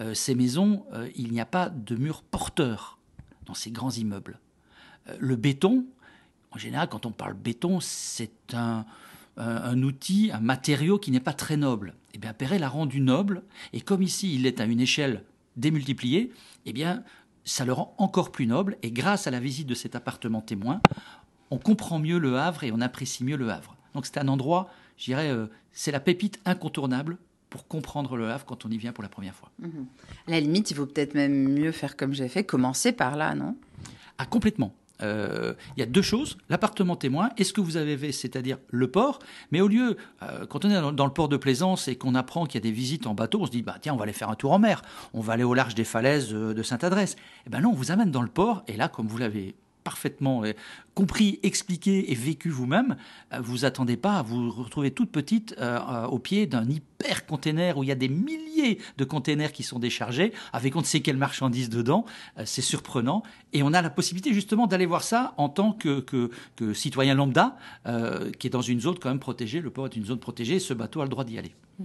Euh, 0.00 0.14
ces 0.14 0.34
maisons, 0.34 0.84
il 1.16 1.32
n'y 1.32 1.40
a 1.40 1.46
pas 1.46 1.68
de 1.68 1.96
murs 1.96 2.22
porteurs 2.22 2.98
dans 3.46 3.54
ces 3.54 3.70
grands 3.70 3.90
immeubles. 3.90 4.38
le 5.18 5.36
béton, 5.36 5.86
en 6.50 6.58
général, 6.58 6.88
quand 6.88 7.06
on 7.06 7.10
parle 7.10 7.34
béton, 7.34 7.80
c'est 7.80 8.54
un, 8.54 8.84
outil, 9.82 10.30
un 10.32 10.40
matériau 10.40 10.98
qui 10.98 11.10
n'est 11.10 11.20
pas 11.20 11.32
très 11.32 11.56
noble. 11.56 11.94
Eh 12.14 12.18
bien, 12.18 12.32
Perret 12.32 12.58
l'a 12.58 12.68
rendu 12.68 13.00
noble, 13.00 13.42
et 13.72 13.80
comme 13.80 14.02
ici, 14.02 14.34
il 14.34 14.46
est 14.46 14.60
à 14.60 14.64
une 14.64 14.80
échelle 14.80 15.24
démultipliée, 15.56 16.32
eh 16.66 16.72
bien, 16.72 17.02
ça 17.48 17.64
le 17.64 17.72
rend 17.72 17.94
encore 17.98 18.30
plus 18.30 18.46
noble. 18.46 18.76
Et 18.82 18.90
grâce 18.90 19.26
à 19.26 19.30
la 19.30 19.40
visite 19.40 19.66
de 19.66 19.74
cet 19.74 19.96
appartement 19.96 20.40
témoin, 20.40 20.80
on 21.50 21.58
comprend 21.58 21.98
mieux 21.98 22.18
le 22.18 22.38
Havre 22.38 22.64
et 22.64 22.72
on 22.72 22.80
apprécie 22.80 23.24
mieux 23.24 23.36
le 23.36 23.50
Havre. 23.50 23.76
Donc 23.94 24.06
c'est 24.06 24.18
un 24.18 24.28
endroit, 24.28 24.70
je 24.96 25.06
dirais, 25.06 25.30
euh, 25.30 25.46
c'est 25.72 25.90
la 25.90 26.00
pépite 26.00 26.40
incontournable 26.44 27.16
pour 27.48 27.66
comprendre 27.66 28.16
le 28.16 28.28
Havre 28.30 28.44
quand 28.44 28.66
on 28.66 28.70
y 28.70 28.76
vient 28.76 28.92
pour 28.92 29.02
la 29.02 29.08
première 29.08 29.34
fois. 29.34 29.50
Mhm. 29.60 29.86
À 30.26 30.30
la 30.32 30.40
limite, 30.40 30.70
il 30.70 30.74
vaut 30.76 30.84
peut-être 30.84 31.14
même 31.14 31.48
mieux 31.48 31.72
faire 31.72 31.96
comme 31.96 32.12
j'ai 32.12 32.28
fait, 32.28 32.44
commencer 32.44 32.92
par 32.92 33.16
là, 33.16 33.34
non? 33.34 33.56
Ah, 34.18 34.26
complètement. 34.26 34.74
Euh, 35.02 35.54
il 35.76 35.80
y 35.80 35.82
a 35.82 35.86
deux 35.86 36.02
choses. 36.02 36.38
L'appartement 36.48 36.96
témoin, 36.96 37.30
est-ce 37.36 37.52
que 37.52 37.60
vous 37.60 37.76
avez 37.76 37.96
vu, 37.96 38.12
c'est-à-dire 38.12 38.58
le 38.70 38.90
port, 38.90 39.18
mais 39.52 39.60
au 39.60 39.68
lieu, 39.68 39.96
euh, 40.22 40.46
quand 40.46 40.64
on 40.64 40.70
est 40.70 40.92
dans, 40.94 41.06
le 41.06 41.12
port 41.12 41.28
de 41.28 41.36
Plaisance 41.36 41.88
et 41.88 41.96
qu'on 41.96 42.14
apprend 42.14 42.46
qu'il 42.46 42.56
y 42.56 42.62
a 42.62 42.68
des 42.68 42.72
visites 42.72 43.06
en 43.06 43.14
bateau, 43.14 43.40
on 43.40 43.46
se 43.46 43.50
dit, 43.50 43.62
bah, 43.62 43.76
tiens, 43.80 43.94
on 43.94 43.96
va 43.96 44.04
aller 44.04 44.12
faire 44.12 44.30
un 44.30 44.34
tour 44.34 44.52
en 44.52 44.58
mer, 44.58 44.82
on 45.14 45.20
va 45.20 45.34
aller 45.34 45.44
au 45.44 45.54
large 45.54 45.74
des 45.74 45.84
falaises 45.84 46.30
de 46.30 46.62
Sainte-Adresse. 46.62 47.16
Eh 47.46 47.50
ben 47.50 47.60
non, 47.60 47.70
on 47.70 47.74
vous 47.74 47.90
amène 47.90 48.10
dans 48.10 48.22
le 48.22 48.28
port, 48.28 48.62
et 48.66 48.76
là, 48.76 48.88
comme 48.88 49.06
vous 49.06 49.18
l'avez 49.18 49.54
parfaitement 49.88 50.44
euh, 50.44 50.52
compris, 50.92 51.40
expliqué 51.42 52.12
et 52.12 52.14
vécu 52.14 52.50
vous-même, 52.50 52.96
euh, 53.32 53.40
vous 53.40 53.64
attendez 53.64 53.96
pas 53.96 54.18
à 54.18 54.22
vous 54.22 54.50
retrouver 54.50 54.90
toute 54.90 55.10
petite 55.10 55.54
euh, 55.58 56.04
au 56.08 56.18
pied 56.18 56.46
d'un 56.46 56.68
hyper 56.68 57.24
container 57.24 57.78
où 57.78 57.84
il 57.84 57.86
y 57.86 57.92
a 57.92 57.94
des 57.94 58.10
milliers 58.10 58.80
de 58.98 59.04
containers 59.04 59.50
qui 59.50 59.62
sont 59.62 59.78
déchargés 59.78 60.34
avec 60.52 60.76
on 60.76 60.80
ne 60.80 60.84
sait 60.84 61.00
quelle 61.00 61.16
marchandise 61.16 61.70
dedans. 61.70 62.04
c'est 62.44 62.60
surprenant 62.60 63.22
et 63.54 63.62
on 63.62 63.72
a 63.72 63.80
la 63.80 63.88
possibilité 63.88 64.34
justement 64.34 64.66
d'aller 64.66 64.84
voir 64.84 65.02
ça 65.02 65.32
en 65.38 65.48
tant 65.48 65.72
que, 65.72 66.00
que, 66.00 66.74
citoyen 66.74 67.14
lambda 67.14 67.56
qui 68.38 68.46
est 68.46 68.50
dans 68.50 68.60
une 68.60 68.80
zone 68.80 68.98
quand 68.98 69.08
même 69.08 69.20
protégée. 69.20 69.60
Le 69.60 69.70
port 69.70 69.86
est 69.86 69.96
une 69.96 70.04
zone 70.04 70.18
protégée 70.18 70.56
et 70.56 70.60
ce 70.60 70.74
bateau 70.74 71.00
a 71.00 71.04
le 71.04 71.10
droit 71.10 71.24
d'y 71.24 71.38
aller. 71.38 71.54
Mmh 71.78 71.84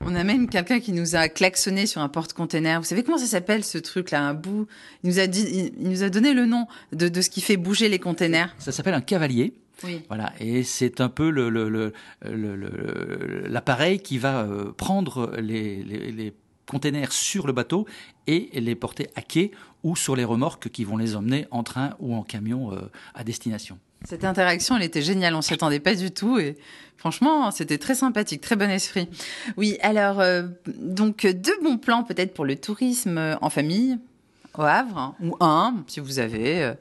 on 0.00 0.14
a 0.14 0.24
même 0.24 0.48
quelqu'un 0.48 0.80
qui 0.80 0.92
nous 0.92 1.16
a 1.16 1.28
klaxonné 1.28 1.86
sur 1.86 2.00
un 2.00 2.08
porte-container. 2.08 2.80
Vous 2.80 2.86
savez 2.86 3.02
comment 3.02 3.18
ça 3.18 3.26
s'appelle 3.26 3.64
ce 3.64 3.78
truc-là, 3.78 4.22
un 4.22 4.34
bout? 4.34 4.66
Il 5.02 5.10
nous 5.10 5.18
a 5.18 5.26
dit, 5.26 5.72
il 5.78 5.88
nous 5.88 6.02
a 6.02 6.10
donné 6.10 6.32
le 6.34 6.46
nom 6.46 6.66
de, 6.92 7.20
ce 7.20 7.30
qui 7.30 7.40
fait 7.40 7.56
bouger 7.56 7.88
les 7.88 7.98
containers. 7.98 8.54
Ça 8.58 8.72
s'appelle 8.72 8.94
un 8.94 9.00
cavalier. 9.00 9.54
Voilà, 10.08 10.32
et 10.40 10.62
c'est 10.62 11.02
un 11.02 11.10
peu 11.10 11.28
l'appareil 13.48 14.00
qui 14.00 14.16
va 14.16 14.48
prendre 14.78 15.32
les, 15.38 15.82
les 15.82 16.32
containers 16.66 17.12
sur 17.12 17.46
le 17.46 17.52
bateau 17.52 17.86
et 18.26 18.50
les 18.54 18.74
porter 18.74 19.08
à 19.14 19.22
quai 19.22 19.52
ou 19.82 19.96
sur 19.96 20.16
les 20.16 20.24
remorques 20.24 20.68
qui 20.68 20.84
vont 20.84 20.96
les 20.96 21.16
emmener 21.16 21.46
en 21.50 21.62
train 21.62 21.94
ou 22.00 22.14
en 22.14 22.22
camion 22.22 22.72
euh, 22.72 22.80
à 23.14 23.24
destination. 23.24 23.78
Cette 24.06 24.24
interaction, 24.24 24.76
elle 24.76 24.84
était 24.84 25.02
géniale, 25.02 25.34
on 25.34 25.42
s'y 25.42 25.52
attendait 25.52 25.80
pas 25.80 25.94
du 25.94 26.10
tout 26.10 26.38
et 26.38 26.56
franchement, 26.96 27.50
c'était 27.50 27.78
très 27.78 27.94
sympathique, 27.94 28.40
très 28.40 28.56
bon 28.56 28.70
esprit. 28.70 29.08
Oui, 29.56 29.76
alors 29.82 30.20
euh, 30.20 30.44
donc 30.66 31.26
deux 31.26 31.60
bons 31.62 31.76
plans 31.76 32.04
peut-être 32.04 32.32
pour 32.32 32.44
le 32.44 32.56
tourisme 32.56 33.36
en 33.40 33.50
famille 33.50 33.98
au 34.56 34.62
Havre 34.62 35.14
ou 35.20 35.36
un 35.40 35.84
si 35.88 36.00
vous 36.00 36.18
avez. 36.18 36.74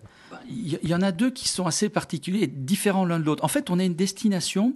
Il 0.48 0.78
y 0.84 0.94
en 0.94 1.02
a 1.02 1.12
deux 1.12 1.32
qui 1.32 1.48
sont 1.48 1.66
assez 1.66 1.90
particuliers 1.90 2.44
et 2.44 2.48
différents 2.48 3.06
l'un 3.06 3.20
de 3.20 3.26
l'autre. 3.26 3.44
En 3.44 3.48
fait, 3.48 3.70
on 3.70 3.80
a 3.80 3.84
une 3.84 3.96
destination 3.96 4.74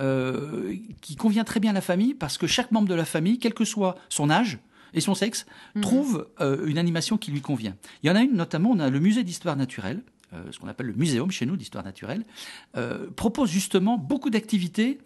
euh, 0.00 0.74
qui 1.00 1.16
convient 1.16 1.44
très 1.44 1.60
bien 1.60 1.70
à 1.70 1.74
la 1.74 1.80
famille 1.80 2.14
parce 2.14 2.38
que 2.38 2.46
chaque 2.46 2.72
membre 2.72 2.88
de 2.88 2.94
la 2.94 3.04
famille, 3.04 3.38
quel 3.38 3.54
que 3.54 3.64
soit 3.64 3.96
son 4.08 4.30
âge, 4.30 4.58
et 4.94 5.00
son 5.00 5.14
sexe, 5.14 5.46
mhm. 5.74 5.82
trouve 5.82 6.28
euh, 6.40 6.66
une 6.66 6.78
animation 6.78 7.16
qui 7.16 7.30
lui 7.30 7.40
convient. 7.40 7.74
Il 8.02 8.08
y 8.08 8.10
en 8.10 8.16
a 8.16 8.20
une 8.20 8.34
notamment, 8.34 8.70
on 8.70 8.78
a 8.78 8.90
le 8.90 9.00
musée 9.00 9.24
d'histoire 9.24 9.56
naturelle, 9.56 10.00
euh, 10.00 10.02
ce 10.50 10.58
qu'on 10.58 10.68
appelle 10.68 10.86
le 10.86 10.94
muséum 10.94 11.30
chez 11.30 11.46
nous 11.46 11.56
d'histoire 11.56 11.84
naturelle, 11.84 12.24
propose 13.16 13.50
justement 13.50 13.98
beaucoup 13.98 14.30
d'activités 14.30 14.98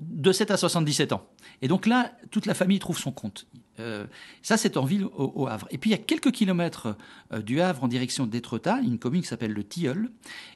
de 0.00 0.32
7 0.32 0.50
à 0.50 0.56
77 0.56 1.12
ans. 1.12 1.26
Et 1.62 1.68
donc 1.68 1.86
là, 1.86 2.12
toute 2.30 2.46
la 2.46 2.54
famille 2.54 2.78
trouve 2.78 2.98
son 2.98 3.12
compte. 3.12 3.46
Euh, 3.78 4.06
ça, 4.42 4.56
c'est 4.56 4.76
en 4.76 4.84
ville 4.84 5.04
au, 5.14 5.46
Havre. 5.46 5.66
Et 5.70 5.78
puis, 5.78 5.90
il 5.90 5.92
y 5.92 5.96
a 5.96 6.02
quelques 6.02 6.32
kilomètres 6.32 6.96
euh, 7.32 7.42
du 7.42 7.60
Havre 7.60 7.84
en 7.84 7.88
direction 7.88 8.26
d'Étretat, 8.26 8.80
une 8.80 8.98
commune 8.98 9.22
qui 9.22 9.28
s'appelle 9.28 9.52
le 9.52 9.64
Tilleul. 9.64 10.10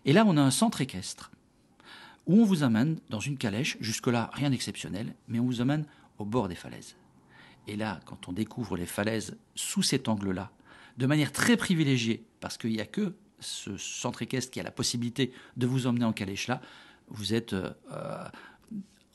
Et 0.04 0.12
là, 0.12 0.24
on 0.26 0.36
a 0.36 0.42
un 0.42 0.50
centre 0.50 0.80
équestre 0.80 1.30
où 2.26 2.40
on 2.40 2.44
vous 2.44 2.62
amène 2.62 2.98
dans 3.10 3.20
une 3.20 3.36
calèche. 3.36 3.76
Jusque-là, 3.80 4.30
rien 4.32 4.50
d'exceptionnel, 4.50 5.14
mais 5.28 5.38
on 5.38 5.44
vous 5.44 5.60
amène 5.60 5.84
au 6.18 6.24
bord 6.24 6.48
des 6.48 6.54
falaises. 6.54 6.96
Et 7.66 7.76
là, 7.76 8.00
quand 8.06 8.28
on 8.28 8.32
découvre 8.32 8.76
les 8.76 8.86
falaises 8.86 9.36
sous 9.54 9.82
cet 9.82 10.08
angle-là, 10.08 10.50
de 10.96 11.06
manière 11.06 11.32
très 11.32 11.56
privilégiée, 11.56 12.24
parce 12.40 12.56
qu'il 12.56 12.70
n'y 12.70 12.80
a 12.80 12.86
que 12.86 13.14
ce 13.44 13.76
centre 13.76 14.22
équestre 14.22 14.50
qui 14.50 14.60
a 14.60 14.62
la 14.62 14.70
possibilité 14.70 15.32
de 15.56 15.66
vous 15.66 15.86
emmener 15.86 16.04
en 16.04 16.12
calèche 16.12 16.48
là, 16.48 16.60
vous 17.08 17.34
êtes 17.34 17.52
euh, 17.52 17.68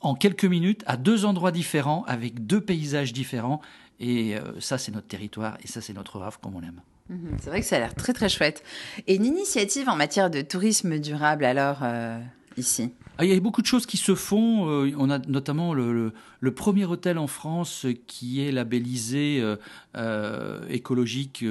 en 0.00 0.14
quelques 0.14 0.44
minutes 0.44 0.82
à 0.86 0.96
deux 0.96 1.24
endroits 1.24 1.52
différents, 1.52 2.04
avec 2.06 2.46
deux 2.46 2.60
paysages 2.60 3.12
différents. 3.12 3.60
Et 3.98 4.36
euh, 4.36 4.58
ça, 4.60 4.78
c'est 4.78 4.92
notre 4.92 5.08
territoire 5.08 5.58
et 5.62 5.66
ça, 5.66 5.80
c'est 5.80 5.92
notre 5.92 6.20
Havre 6.22 6.40
comme 6.40 6.56
on 6.56 6.60
l'aime. 6.60 6.80
Mhm. 7.10 7.38
c'est 7.42 7.50
vrai 7.50 7.60
que 7.60 7.66
ça 7.66 7.76
a 7.76 7.80
l'air 7.80 7.94
très 7.94 8.12
très 8.12 8.28
chouette. 8.28 8.62
Et 9.08 9.16
une 9.16 9.24
initiative 9.24 9.88
en 9.88 9.96
matière 9.96 10.30
de 10.30 10.42
tourisme 10.42 10.98
durable 11.00 11.44
alors 11.44 11.78
euh, 11.82 12.20
ici? 12.56 12.92
Ah, 13.20 13.24
il 13.26 13.34
y 13.34 13.36
a 13.36 13.40
beaucoup 13.40 13.60
de 13.60 13.66
choses 13.66 13.84
qui 13.84 13.98
se 13.98 14.14
font. 14.14 14.66
Euh, 14.66 14.94
on 14.96 15.10
a 15.10 15.18
notamment 15.18 15.74
le, 15.74 16.12
premier 16.56 16.86
hôtel 16.86 17.18
en 17.18 17.26
France 17.26 17.84
qui 18.06 18.40
est 18.40 18.50
labellisé 18.50 19.40
euh, 19.42 19.56
euh, 19.94 20.66
écologique 20.70 21.44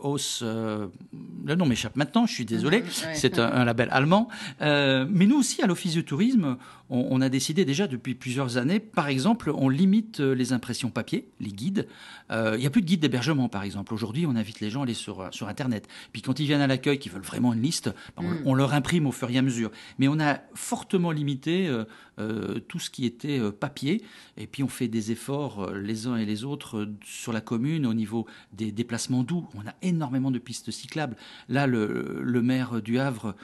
hausse. 0.00 0.44
le 0.44 1.54
nom 1.56 1.66
m'échappe 1.66 1.96
maintenant, 1.96 2.24
je 2.24 2.34
suis 2.34 2.44
désolé. 2.44 2.84
C'est 3.14 3.40
un, 3.40 3.64
label 3.64 3.88
allemand. 3.90 4.28
mais 4.60 5.26
nous 5.26 5.38
aussi, 5.38 5.60
à 5.60 5.66
l'Office 5.66 5.94
du 5.94 6.04
tourisme, 6.04 6.56
on, 6.88 7.20
a 7.20 7.28
décidé 7.28 7.64
déjà 7.64 7.88
depuis 7.88 8.14
plusieurs 8.14 8.58
années, 8.58 8.78
par 8.78 9.08
exemple, 9.08 9.50
on 9.52 9.68
limite 9.68 10.20
les 10.20 10.52
impressions 10.52 10.90
papier, 10.90 11.26
les 11.40 11.50
guides. 11.50 11.88
il 12.30 12.58
n'y 12.58 12.66
a 12.66 12.70
plus 12.70 12.82
de 12.82 12.86
guides 12.86 13.00
d'hébergement, 13.00 13.48
par 13.48 13.64
exemple. 13.64 13.92
Aujourd'hui, 13.92 14.24
on 14.24 14.36
invite 14.36 14.60
les 14.60 14.70
gens 14.70 14.80
à 14.80 14.82
aller 14.84 14.94
sur, 14.94 15.28
sur 15.32 15.48
Internet. 15.48 15.88
Puis 16.12 16.22
quand 16.22 16.38
ils 16.38 16.46
viennent 16.46 16.60
à 16.60 16.68
l'accueil, 16.68 17.00
qu'ils 17.00 17.10
veulent 17.10 17.22
vraiment 17.22 17.52
une 17.52 17.62
liste, 17.62 17.92
ben, 18.16 18.24
on, 18.24 18.30
mm. 18.30 18.42
on 18.44 18.54
leur 18.54 18.72
imprime 18.72 19.08
au 19.08 19.12
fur 19.12 19.28
et 19.30 19.38
à 19.38 19.42
mesure 19.42 19.72
mais 19.98 20.08
on 20.08 20.20
a 20.20 20.40
fortement 20.54 21.10
limité 21.10 21.68
euh, 21.68 21.84
euh, 22.18 22.58
tout 22.60 22.78
ce 22.78 22.90
qui 22.90 23.04
était 23.04 23.38
euh, 23.38 23.50
papier. 23.50 24.02
Et 24.36 24.46
puis 24.46 24.62
on 24.62 24.68
fait 24.68 24.88
des 24.88 25.12
efforts 25.12 25.70
les 25.72 26.06
uns 26.06 26.16
et 26.16 26.24
les 26.24 26.44
autres 26.44 26.88
sur 27.04 27.32
la 27.32 27.40
commune 27.40 27.86
au 27.86 27.94
niveau 27.94 28.26
des 28.52 28.72
déplacements 28.72 29.22
doux. 29.22 29.48
On 29.54 29.66
a 29.66 29.74
énormément 29.82 30.30
de 30.30 30.38
pistes 30.38 30.70
cyclables. 30.70 31.16
Là, 31.48 31.66
le, 31.66 32.42
maire 32.42 32.82
du 32.82 32.98
Havre, 32.98 33.34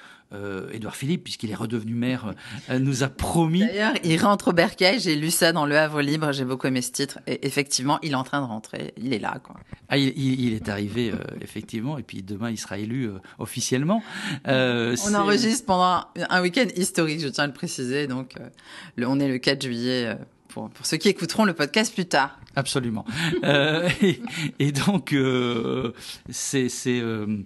Édouard 0.72 0.96
Philippe, 0.96 1.24
puisqu'il 1.24 1.50
est 1.50 1.54
redevenu 1.54 1.94
maire, 1.94 2.34
nous 2.70 3.02
a 3.02 3.08
promis. 3.08 3.60
D'ailleurs, 3.60 3.94
il 4.04 4.20
rentre 4.22 4.48
au 4.48 4.52
Bercail. 4.52 5.00
J'ai 5.00 5.14
lu 5.14 5.30
ça 5.30 5.52
dans 5.52 5.66
Le 5.66 5.76
Havre 5.76 6.02
Libre. 6.02 6.32
J'ai 6.32 6.44
beaucoup 6.44 6.66
aimé 6.66 6.82
ce 6.82 6.92
titre. 6.92 7.18
Et 7.26 7.46
effectivement, 7.46 7.98
il 8.02 8.12
est 8.12 8.16
en 8.16 8.24
train 8.24 8.40
de 8.40 8.46
rentrer. 8.46 8.94
Il 8.96 9.12
est 9.12 9.18
là. 9.18 9.38
Quoi. 9.42 9.56
Ah, 9.88 9.98
il, 9.98 10.54
est 10.54 10.68
arrivé, 10.68 11.12
effectivement. 11.40 11.98
Et 11.98 12.02
puis 12.02 12.22
demain, 12.22 12.50
il 12.50 12.58
sera 12.58 12.78
élu 12.78 13.10
officiellement. 13.38 14.02
on 14.46 15.14
enregistre 15.14 15.66
pendant 15.66 16.04
un 16.28 16.42
week-end 16.42 16.66
historique, 16.76 17.20
je 17.20 17.28
tiens 17.28 17.44
à 17.44 17.46
le 17.46 17.52
préciser. 17.52 18.06
Donc, 18.06 18.34
euh, 18.38 18.48
le, 18.96 19.06
on 19.06 19.18
est 19.20 19.28
le 19.28 19.38
4 19.38 19.62
juillet. 19.62 20.06
Euh, 20.06 20.14
pour, 20.48 20.68
pour, 20.68 20.84
ceux 20.84 20.98
qui 20.98 21.08
écouteront 21.08 21.46
le 21.46 21.54
podcast 21.54 21.94
plus 21.94 22.04
tard. 22.04 22.38
Absolument. 22.56 23.06
euh, 23.44 23.88
et, 24.02 24.20
et, 24.58 24.70
donc, 24.70 25.14
euh, 25.14 25.94
c'est 26.28 26.68
un, 27.00 27.38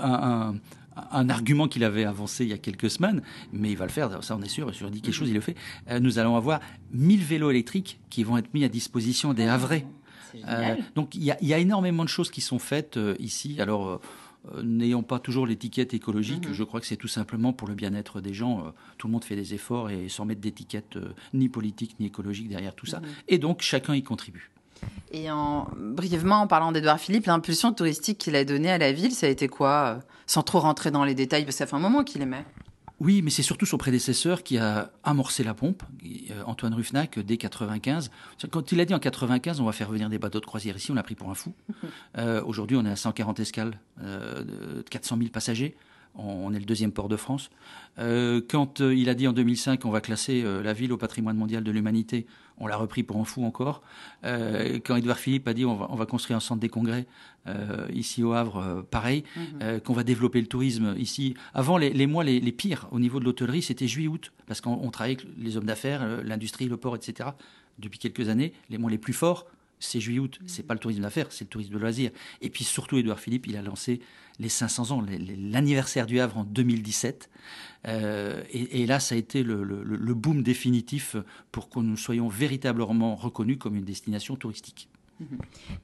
un, 0.00 0.56
un, 1.10 1.28
argument 1.28 1.68
qu'il 1.68 1.84
avait 1.84 2.04
avancé 2.04 2.44
il 2.44 2.50
y 2.50 2.54
a 2.54 2.58
quelques 2.58 2.90
semaines, 2.90 3.22
mais 3.52 3.70
il 3.70 3.76
va 3.76 3.86
le 3.86 3.92
faire, 3.92 4.22
ça 4.24 4.36
on 4.36 4.42
est 4.42 4.48
sûr, 4.48 4.74
sur 4.74 4.90
dit 4.90 5.00
quelque 5.02 5.14
chose, 5.14 5.28
il 5.28 5.34
le 5.34 5.40
fait. 5.40 5.56
nous 6.00 6.18
allons 6.18 6.36
avoir 6.36 6.60
1000 6.92 7.20
vélos 7.22 7.50
électriques 7.50 8.00
qui 8.10 8.24
vont 8.24 8.36
être 8.38 8.52
mis 8.54 8.64
à 8.64 8.68
disposition 8.68 9.32
des 9.34 9.44
Havrais. 9.44 9.86
donc 10.94 11.14
il 11.14 11.24
y, 11.24 11.30
a, 11.30 11.36
il 11.40 11.48
y, 11.48 11.54
a, 11.54 11.58
énormément 11.58 12.04
de 12.04 12.08
choses 12.08 12.30
qui 12.30 12.40
sont 12.40 12.58
faites 12.58 12.98
ici. 13.18 13.60
Alors 13.60 14.00
euh, 14.54 14.62
n'ayant 14.62 15.02
pas 15.02 15.18
toujours 15.18 15.46
l'étiquette 15.46 15.94
écologique, 15.94 16.46
mhm. 16.46 16.54
je 16.54 16.64
crois 16.64 16.80
que 16.80 16.86
c'est 16.86 16.96
tout 16.96 17.08
simplement 17.08 17.52
pour 17.52 17.68
le 17.68 17.74
bien-être 17.74 18.20
des 18.20 18.34
gens. 18.34 18.60
Euh, 18.60 18.70
tout 18.98 19.06
le 19.06 19.12
monde 19.12 19.24
fait 19.24 19.36
des 19.36 19.54
efforts 19.54 19.90
et 19.90 20.08
sans 20.08 20.24
mettre 20.24 20.40
d'étiquette 20.40 20.96
euh, 20.96 21.12
ni 21.34 21.48
politique 21.48 21.96
ni 21.98 22.06
écologique 22.06 22.48
derrière 22.48 22.74
tout 22.74 22.86
ça. 22.86 23.00
Mhm. 23.00 23.06
Et 23.28 23.38
donc 23.38 23.62
chacun 23.62 23.94
y 23.94 24.02
contribue. 24.02 24.50
Et 25.12 25.30
en, 25.30 25.68
brièvement, 25.76 26.42
en 26.42 26.46
parlant 26.46 26.72
d'Edouard 26.72 26.98
Philippe, 26.98 27.26
l'impulsion 27.26 27.72
touristique 27.72 28.18
qu'il 28.18 28.36
a 28.36 28.44
donnée 28.44 28.70
à 28.70 28.78
la 28.78 28.92
ville, 28.92 29.12
ça 29.12 29.26
a 29.26 29.30
été 29.30 29.48
quoi 29.48 30.00
Sans 30.26 30.42
trop 30.42 30.60
rentrer 30.60 30.90
dans 30.90 31.04
les 31.04 31.14
détails, 31.14 31.44
parce 31.44 31.56
que 31.56 31.58
ça 31.58 31.66
fait 31.66 31.76
un 31.76 31.80
moment 31.80 32.04
qu'il 32.04 32.22
aimait? 32.22 32.44
Oui, 32.98 33.20
mais 33.20 33.30
c'est 33.30 33.42
surtout 33.42 33.66
son 33.66 33.76
prédécesseur 33.76 34.42
qui 34.42 34.56
a 34.56 34.90
amorcé 35.04 35.44
la 35.44 35.52
pompe, 35.52 35.82
euh, 36.04 36.42
Antoine 36.46 36.72
Ruffnac, 36.72 37.18
dès 37.18 37.36
95. 37.36 38.10
Quand 38.50 38.72
il 38.72 38.80
a 38.80 38.86
dit 38.86 38.94
en 38.94 38.98
95, 38.98 39.60
on 39.60 39.64
va 39.64 39.72
faire 39.72 39.90
venir 39.90 40.08
des 40.08 40.18
bateaux 40.18 40.40
de 40.40 40.46
croisière 40.46 40.76
ici, 40.76 40.90
on 40.90 40.94
l'a 40.94 41.02
pris 41.02 41.14
pour 41.14 41.30
un 41.30 41.34
fou. 41.34 41.52
Euh, 42.18 42.42
aujourd'hui, 42.44 42.78
on 42.78 42.86
est 42.86 42.90
à 42.90 42.96
140 42.96 43.40
escales, 43.40 43.78
euh, 44.02 44.82
400 44.90 45.18
000 45.18 45.28
passagers. 45.30 45.76
On 46.18 46.52
est 46.54 46.58
le 46.58 46.64
deuxième 46.64 46.92
port 46.92 47.08
de 47.08 47.16
France. 47.16 47.50
Euh, 47.98 48.40
quand 48.46 48.80
euh, 48.80 48.94
il 48.94 49.08
a 49.08 49.14
dit 49.14 49.26
en 49.28 49.32
2005 49.32 49.80
qu'on 49.80 49.90
va 49.90 50.00
classer 50.00 50.42
euh, 50.44 50.62
la 50.62 50.72
ville 50.72 50.92
au 50.92 50.96
patrimoine 50.96 51.36
mondial 51.36 51.62
de 51.62 51.70
l'humanité, 51.70 52.26
on 52.58 52.66
l'a 52.66 52.76
repris 52.76 53.02
pour 53.02 53.18
un 53.18 53.24
fou 53.24 53.44
encore. 53.44 53.82
quand 54.22 54.96
Edouard 54.96 55.18
Philippe 55.18 55.46
a 55.46 55.52
dit 55.52 55.66
on 55.66 55.74
va, 55.74 56.06
construire 56.06 56.38
un 56.38 56.40
centre 56.40 56.60
des 56.60 56.70
congrès 56.70 57.06
ici 57.92 58.22
au 58.22 58.32
Havre, 58.32 58.82
pareil. 58.90 59.24
Mhm. 59.36 59.80
qu'on 59.80 59.92
va 59.92 60.04
développer 60.04 60.40
le 60.40 60.46
tourisme 60.46 60.94
ici. 60.96 61.34
Avant, 61.52 61.76
les, 61.76 62.06
mois 62.06 62.24
les, 62.24 62.52
pires 62.52 62.88
au 62.92 62.98
niveau 62.98 63.20
de 63.20 63.26
l'hôtellerie, 63.26 63.60
c'était 63.60 63.86
juillet-août, 63.86 64.32
parce 64.46 64.62
qu'on 64.62 64.90
travaillait 64.90 65.18
avec 65.20 65.28
les 65.38 65.58
hommes 65.58 65.66
d'affaires, 65.66 66.22
l'industrie, 66.24 66.66
le 66.66 66.78
port, 66.78 66.96
etc. 66.96 67.28
Depuis 67.78 67.98
quelques 67.98 68.30
années, 68.30 68.54
les 68.70 68.78
mois 68.78 68.90
les 68.90 68.96
plus 68.96 69.12
forts, 69.12 69.44
c'est 69.78 70.00
juillet-août. 70.00 70.38
C'est 70.46 70.62
pas 70.62 70.74
le 70.74 70.80
tourisme 70.80 71.02
d'affaires, 71.02 71.26
c'est 71.30 71.44
le 71.44 71.50
tourisme 71.50 71.72
de 71.72 71.78
loisirs. 71.78 72.10
Et 72.40 72.50
puis 72.50 72.64
surtout, 72.64 72.98
Édouard 72.98 73.20
Philippe, 73.20 73.46
il 73.46 73.56
a 73.56 73.62
lancé 73.62 74.00
les 74.38 74.48
500 74.48 74.90
ans, 74.90 75.04
l'anniversaire 75.38 76.06
du 76.06 76.20
Havre 76.20 76.38
en 76.38 76.44
2017. 76.44 77.30
Euh, 77.88 78.42
et, 78.50 78.86
là, 78.86 79.00
ça 79.00 79.14
a 79.14 79.18
été 79.18 79.42
le, 79.42 79.64
boom 80.14 80.42
définitif 80.42 81.16
pour 81.52 81.68
que 81.68 81.80
nous 81.80 81.96
soyons 81.96 82.28
véritablement 82.28 83.14
reconnus 83.14 83.58
comme 83.58 83.76
une 83.76 83.84
destination 83.84 84.36
touristique. 84.36 84.88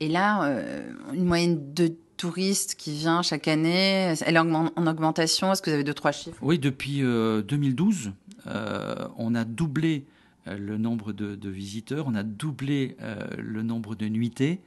Et 0.00 0.08
là, 0.08 0.44
euh, 0.44 0.92
une 1.14 1.24
moyenne 1.24 1.72
de 1.72 1.94
touristes 2.18 2.74
qui 2.74 2.92
vient 2.92 3.22
chaque 3.22 3.48
année, 3.48 4.14
elle 4.26 4.36
est 4.36 4.38
en 4.38 4.86
augmentation? 4.86 5.52
Est-ce 5.52 5.62
que 5.62 5.70
vous 5.70 5.74
avez 5.74 5.84
deux, 5.84 5.94
trois 5.94 6.12
chiffres? 6.12 6.38
Oui, 6.42 6.58
depuis 6.58 7.00
2012, 7.00 8.12
euh, 8.46 9.08
on 9.16 9.34
a 9.34 9.44
doublé 9.44 10.04
le 10.46 10.78
nombre 10.78 11.12
de, 11.12 11.48
visiteurs, 11.48 12.06
on 12.06 12.14
a 12.14 12.22
doublé 12.22 12.96
le 13.38 13.62
nombre 13.62 13.94
de 13.94 14.08
nuitées. 14.08 14.60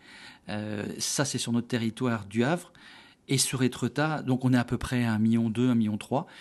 ça, 1.00 1.25
c'est 1.25 1.38
sur 1.38 1.51
notre 1.51 1.67
territoire 1.67 2.25
du 2.25 2.44
Havre. 2.44 2.72
Et 3.27 3.38
sur 3.38 3.63
Étretat, 3.63 4.22
donc 4.22 4.46
on 4.46 4.53
est 4.53 4.58
à 4.58 4.63
peu 4.63 4.77
près 4.77 5.03
à 5.03 5.15
1,2 5.15 5.20
million, 5.20 5.50
1,3 5.50 5.75
million. 5.75 5.98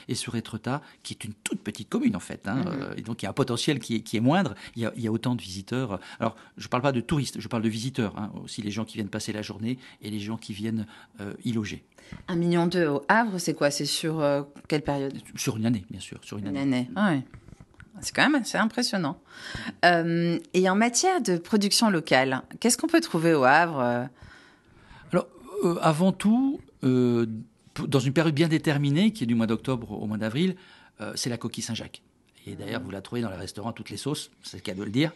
Et 0.08 0.14
sur 0.14 0.36
Étretat, 0.36 0.82
qui 1.02 1.14
est 1.14 1.24
une 1.24 1.32
toute 1.32 1.60
petite 1.60 1.88
commune 1.88 2.14
en 2.14 2.20
fait, 2.20 2.46
hein, 2.46 2.56
mhm. 2.56 2.66
euh, 2.66 2.94
et 2.96 3.02
donc 3.02 3.22
il 3.22 3.24
y 3.24 3.26
a 3.26 3.30
un 3.30 3.34
potentiel 3.34 3.78
qui 3.78 3.96
est, 3.96 4.00
qui 4.00 4.16
est 4.16 4.20
moindre, 4.20 4.54
il 4.76 4.82
y, 4.82 4.86
a, 4.86 4.92
il 4.96 5.02
y, 5.02 5.06
a, 5.06 5.12
autant 5.12 5.34
de 5.34 5.40
visiteurs. 5.40 5.98
Alors 6.20 6.36
je 6.58 6.66
ne 6.66 6.68
parle 6.68 6.82
pas 6.82 6.92
de 6.92 7.00
touristes, 7.00 7.40
je 7.40 7.48
parle 7.48 7.62
de 7.62 7.68
visiteurs, 7.68 8.18
hein, 8.18 8.32
aussi 8.42 8.60
les 8.60 8.70
gens 8.70 8.84
qui 8.84 8.94
viennent 8.94 9.08
passer 9.08 9.32
la 9.32 9.42
journée 9.42 9.78
et 10.02 10.10
les 10.10 10.20
gens 10.20 10.36
qui 10.36 10.52
viennent 10.52 10.86
euh, 11.20 11.32
y 11.44 11.52
loger. 11.52 11.84
1,2 12.28 12.36
million 12.36 12.68
au 12.94 13.02
Havre, 13.08 13.38
c'est 13.38 13.54
quoi? 13.54 13.70
C'est 13.70 13.86
sur 13.86 14.20
euh, 14.20 14.42
quelle 14.68 14.82
période? 14.82 15.14
Sur 15.36 15.56
une 15.56 15.64
année, 15.64 15.86
bien 15.90 16.00
sûr. 16.00 16.18
Sur 16.22 16.36
une, 16.36 16.54
année. 16.54 16.90
Ah 16.96 17.14
c'est 18.00 18.14
quand 18.14 18.28
même 18.28 18.40
assez 18.40 18.58
impressionnant. 18.58 19.18
et 19.82 20.68
en 20.68 20.74
matière 20.74 21.20
de 21.20 21.36
production 21.36 21.90
locale, 21.90 22.42
qu'est-ce 22.60 22.76
qu'on 22.78 22.86
peut 22.86 23.00
trouver 23.00 23.34
au 23.34 23.44
Havre 23.44 24.08
Alors, 25.12 25.28
avant 25.80 26.12
tout, 26.12 26.60
euh, 26.82 27.26
dans 27.86 28.00
une 28.00 28.12
période 28.12 28.34
bien 28.34 28.48
déterminée, 28.48 29.12
qui 29.12 29.24
est 29.24 29.26
du 29.26 29.34
mois 29.34 29.46
d'octobre 29.46 29.92
au 29.92 30.06
mois 30.06 30.18
d'avril, 30.18 30.56
c'est 31.14 31.30
la 31.30 31.36
coquille 31.36 31.64
Saint-Jacques. 31.64 32.02
Et 32.46 32.56
d'ailleurs, 32.56 32.82
vous 32.82 32.90
la 32.90 33.00
trouvez 33.00 33.20
dans 33.20 33.30
les 33.30 33.36
restaurants 33.36 33.72
toutes 33.72 33.90
les 33.90 33.96
sauces, 33.96 34.30
c'est 34.42 34.58
le 34.58 34.62
cas 34.62 34.74
de 34.74 34.82
le 34.82 34.90
dire. 34.90 35.12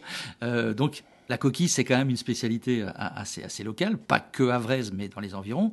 donc, 0.75 1.03
la 1.29 1.37
coquille, 1.37 1.69
c'est 1.69 1.83
quand 1.83 1.97
même 1.97 2.09
une 2.09 2.17
spécialité 2.17 2.85
assez, 2.95 3.63
locale, 3.63 3.97
pas 3.97 4.19
que 4.19 4.49
à 4.49 4.57
Vraise, 4.57 4.91
mais 4.93 5.07
dans 5.09 5.21
les 5.21 5.35
environs. 5.35 5.71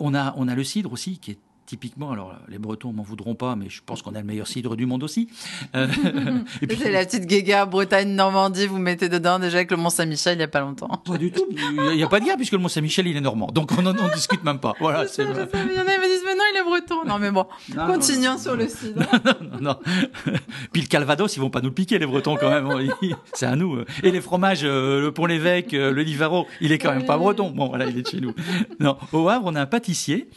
on, 0.00 0.14
a, 0.14 0.34
on 0.36 0.48
a 0.48 0.54
le 0.54 0.64
cidre 0.64 0.92
aussi, 0.92 1.18
qui 1.18 1.32
est 1.32 1.38
typiquement, 1.68 2.12
alors 2.12 2.34
les 2.48 2.58
Bretons 2.58 2.92
m'en 2.94 3.02
voudront 3.02 3.34
pas, 3.34 3.54
mais 3.54 3.68
je 3.68 3.82
pense 3.84 4.00
qu'on 4.00 4.14
a 4.14 4.20
le 4.20 4.24
meilleur 4.24 4.46
cidre 4.46 4.74
du 4.74 4.86
monde 4.86 5.02
aussi. 5.02 5.28
Euh, 5.76 5.86
et 6.62 6.66
puis 6.66 6.78
c'est 6.80 6.90
la 6.90 7.04
petite 7.04 7.26
guéguerre 7.26 7.66
Bretagne 7.66 8.08
Normandie, 8.08 8.66
vous 8.66 8.78
mettez 8.78 9.10
dedans 9.10 9.38
déjà 9.38 9.58
avec 9.58 9.70
le 9.70 9.76
Mont 9.76 9.90
Saint-Michel 9.90 10.38
il 10.38 10.40
y 10.40 10.44
a 10.44 10.48
pas 10.48 10.60
longtemps. 10.60 10.88
Pas 10.88 11.18
du 11.18 11.30
tout, 11.30 11.44
il 11.50 11.96
n'y 11.96 12.02
a, 12.02 12.08
pas 12.08 12.20
de 12.20 12.24
guerre 12.24 12.36
puisque 12.36 12.52
le 12.52 12.58
Mont 12.58 12.68
Saint-Michel 12.68 13.06
il 13.06 13.18
est 13.18 13.20
normand, 13.20 13.48
donc 13.48 13.70
on 13.78 13.82
n'en 13.82 13.92
discute 14.14 14.42
même 14.44 14.60
pas. 14.60 14.72
Voilà. 14.80 15.04
il 15.18 15.24
y 15.24 15.28
en 15.28 15.32
a 15.32 15.46
qui 15.46 15.56
me 15.58 16.08
disent 16.08 16.22
mais 16.24 16.34
non 16.34 16.42
il 16.54 16.58
est 16.58 16.64
breton. 16.64 17.04
Non 17.06 17.18
mais 17.18 17.30
bon, 17.30 17.46
continuons 17.86 18.38
sur 18.38 18.56
le 18.56 18.66
cidre. 18.66 19.02
non, 19.42 19.60
non, 19.60 19.76
Puis 20.72 20.80
le 20.80 20.88
Calvados 20.88 21.36
ils 21.36 21.40
vont 21.40 21.50
pas 21.50 21.60
nous 21.60 21.68
le 21.68 21.74
piquer 21.74 21.98
les 21.98 22.06
Bretons 22.06 22.36
quand 22.36 22.48
même, 22.48 22.90
c'est 23.34 23.46
à 23.46 23.56
nous. 23.56 23.78
Et 24.02 24.10
les 24.10 24.22
fromages, 24.22 24.60
euh, 24.64 25.02
le 25.02 25.12
Pont-l'Évêque, 25.12 25.74
euh, 25.74 25.92
le 25.92 26.00
Livaro, 26.00 26.46
il 26.62 26.72
est 26.72 26.78
quand 26.78 26.94
même 26.94 27.04
pas 27.04 27.18
breton. 27.18 27.50
Bon 27.50 27.68
voilà 27.68 27.84
il 27.84 27.98
est 27.98 28.02
de 28.02 28.08
chez 28.08 28.22
nous. 28.22 28.32
Non, 28.80 28.96
au 29.12 29.28
Havre 29.28 29.44
on 29.48 29.54
a 29.54 29.60
un 29.60 29.66
pâtissier. 29.66 30.30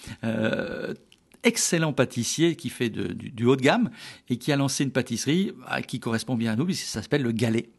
Euh, 1.43 1.47
excellent 1.47 1.93
pâtissier 1.93 2.55
qui 2.55 2.69
fait 2.69 2.89
du, 2.89 3.45
haut 3.45 3.55
de 3.55 3.61
gamme 3.61 3.89
et 4.29 4.37
qui 4.37 4.51
a 4.51 4.55
lancé 4.55 4.83
une 4.83 4.91
pâtisserie 4.91 5.53
ah, 5.67 5.81
qui 5.81 5.99
correspond 5.99 6.35
bien 6.35 6.53
à 6.53 6.55
nous, 6.55 6.65
puisque 6.65 6.85
ça 6.85 7.01
s'appelle 7.01 7.23
le 7.23 7.31
galet. 7.31 7.69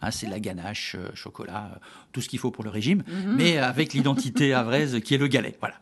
Hein, 0.00 0.10
c'est 0.10 0.26
la 0.26 0.40
ganache, 0.40 0.96
euh, 0.98 1.08
chocolat, 1.14 1.70
euh, 1.74 1.78
tout 2.12 2.20
ce 2.20 2.28
qu'il 2.28 2.38
faut 2.38 2.50
pour 2.50 2.64
le 2.64 2.70
régime, 2.70 3.02
mhm. 3.06 3.36
mais 3.36 3.58
avec 3.58 3.92
l'identité 3.92 4.54
avraise 4.54 5.00
qui 5.00 5.14
est 5.14 5.18
le 5.18 5.26
galet. 5.26 5.56
Voilà. 5.60 5.76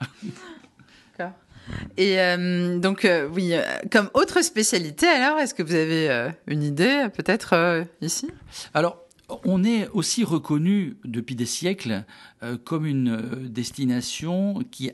Et 1.97 2.21
euh, 2.21 2.81
donc, 2.81 3.09
oui, 3.31 3.55
comme 3.93 4.11
autre 4.15 4.43
spécialité, 4.43 5.07
alors, 5.07 5.39
est-ce 5.39 5.55
que 5.55 5.63
vous 5.63 5.77
avez 5.77 6.33
une 6.49 6.65
idée, 6.65 7.07
peut-être, 7.15 7.87
ici? 8.01 8.29
Alors, 8.75 8.99
on 9.45 9.65
est 9.65 9.89
aussi 9.89 10.25
reconnu 10.25 10.97
depuis 11.05 11.35
des 11.35 11.47
siècles 11.47 12.05
euh, 12.43 12.57
comme 12.57 12.87
une 12.87 13.11
euh, 13.11 13.49
destination 13.49 14.61
qui 14.71 14.91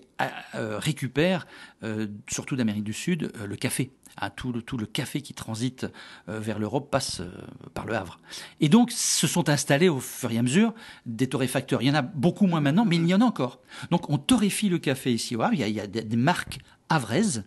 euh, 0.54 0.78
récupère, 0.78 1.46
surtout 2.28 2.56
d'Amérique 2.56 2.84
du 2.84 2.92
Sud, 2.92 3.32
le 3.46 3.56
café. 3.56 3.92
Ah, 4.20 4.30
tout, 4.30 4.52
le, 4.52 4.86
café 4.86 5.20
qui 5.20 5.32
transite 5.32 5.86
vers 6.26 6.58
l'Europe 6.58 6.90
passe 6.90 7.22
par 7.72 7.86
le 7.86 7.94
Havre. 7.94 8.18
Et 8.58 8.68
donc, 8.68 8.90
se 8.90 9.28
sont 9.28 9.48
installés 9.48 9.88
au 9.88 10.00
fur 10.00 10.32
et 10.32 10.38
à 10.38 10.42
mesure 10.42 10.74
des 11.06 11.28
torréfacteurs. 11.28 11.82
Il 11.82 11.86
y 11.86 11.90
en 11.92 11.94
a 11.94 12.02
beaucoup 12.02 12.48
moins 12.48 12.60
maintenant, 12.60 12.84
mais 12.84 12.96
il 12.96 13.06
y 13.06 13.14
en 13.14 13.20
a 13.20 13.24
encore. 13.24 13.60
Donc, 13.92 14.10
on 14.10 14.18
torréfie 14.18 14.68
le 14.68 14.80
café 14.80 15.12
ici 15.12 15.36
au 15.36 15.42
Havre. 15.42 15.54
Il 15.54 15.68
y 15.68 15.80
a, 15.80 15.86
des, 15.86 16.16
marques 16.16 16.58
havraises 16.88 17.44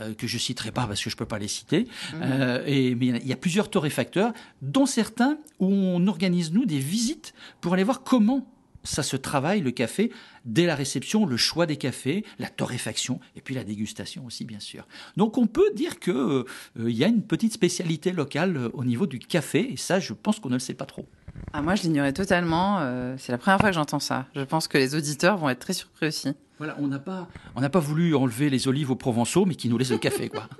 euh, 0.00 0.14
que 0.14 0.26
je 0.26 0.38
citerai 0.38 0.72
pas 0.72 0.86
parce 0.86 1.02
que 1.02 1.10
je 1.10 1.16
peux 1.16 1.26
pas 1.26 1.38
les 1.38 1.48
citer. 1.48 1.86
Mhm. 2.14 2.20
Euh, 2.22 2.64
et, 2.66 2.94
mais 2.94 3.06
il 3.06 3.26
y, 3.26 3.32
a 3.32 3.36
plusieurs 3.36 3.70
torréfacteurs, 3.70 4.32
dont 4.62 4.86
certains 4.86 5.38
où 5.58 5.66
on 5.66 6.06
organise 6.06 6.52
nous 6.52 6.64
des 6.64 6.78
visites 6.78 7.34
pour 7.60 7.74
aller 7.74 7.84
voir 7.84 8.02
comment 8.02 8.46
ça 8.82 9.02
se 9.02 9.16
travaille 9.16 9.60
le 9.60 9.70
café 9.70 10.10
dès 10.46 10.64
la 10.64 10.74
réception, 10.74 11.26
le 11.26 11.36
choix 11.36 11.66
des 11.66 11.76
cafés, 11.76 12.24
la 12.38 12.48
torréfaction 12.48 13.20
et 13.36 13.42
puis 13.42 13.54
la 13.54 13.62
dégustation 13.62 14.24
aussi 14.24 14.44
bien 14.44 14.60
sûr. 14.60 14.86
Donc 15.16 15.36
on 15.36 15.46
peut 15.46 15.70
dire 15.74 16.00
que 16.00 16.10
euh, 16.10 16.44
il 16.76 16.96
y 16.96 17.04
a 17.04 17.08
une 17.08 17.22
petite 17.22 17.52
spécialité 17.52 18.12
locale 18.12 18.70
au 18.72 18.84
niveau 18.84 19.06
du 19.06 19.18
café 19.18 19.72
et 19.72 19.76
ça 19.76 20.00
je 20.00 20.14
pense 20.14 20.40
qu'on 20.40 20.48
ne 20.48 20.54
le 20.54 20.60
sait 20.60 20.74
pas 20.74 20.86
trop. 20.86 21.06
Ah, 21.52 21.62
moi 21.62 21.74
je 21.74 21.82
l'ignorais 21.82 22.12
totalement, 22.12 22.80
c'est 23.18 23.32
la 23.32 23.38
première 23.38 23.58
fois 23.58 23.70
que 23.70 23.74
j'entends 23.74 23.98
ça. 23.98 24.26
Je 24.34 24.42
pense 24.42 24.68
que 24.68 24.78
les 24.78 24.94
auditeurs 24.94 25.36
vont 25.36 25.48
être 25.48 25.58
très 25.58 25.72
surpris 25.72 26.06
aussi. 26.06 26.34
Voilà, 26.58 26.76
on 26.78 26.88
n'a 26.88 26.98
pas, 26.98 27.26
on 27.56 27.60
n'a 27.60 27.70
pas 27.70 27.80
voulu 27.80 28.14
enlever 28.14 28.50
les 28.50 28.68
olives 28.68 28.90
aux 28.90 28.96
provençaux, 28.96 29.46
mais 29.46 29.54
qui 29.54 29.68
nous 29.68 29.78
laissent 29.78 29.90
le 29.90 29.98
café, 29.98 30.28
quoi. 30.28 30.48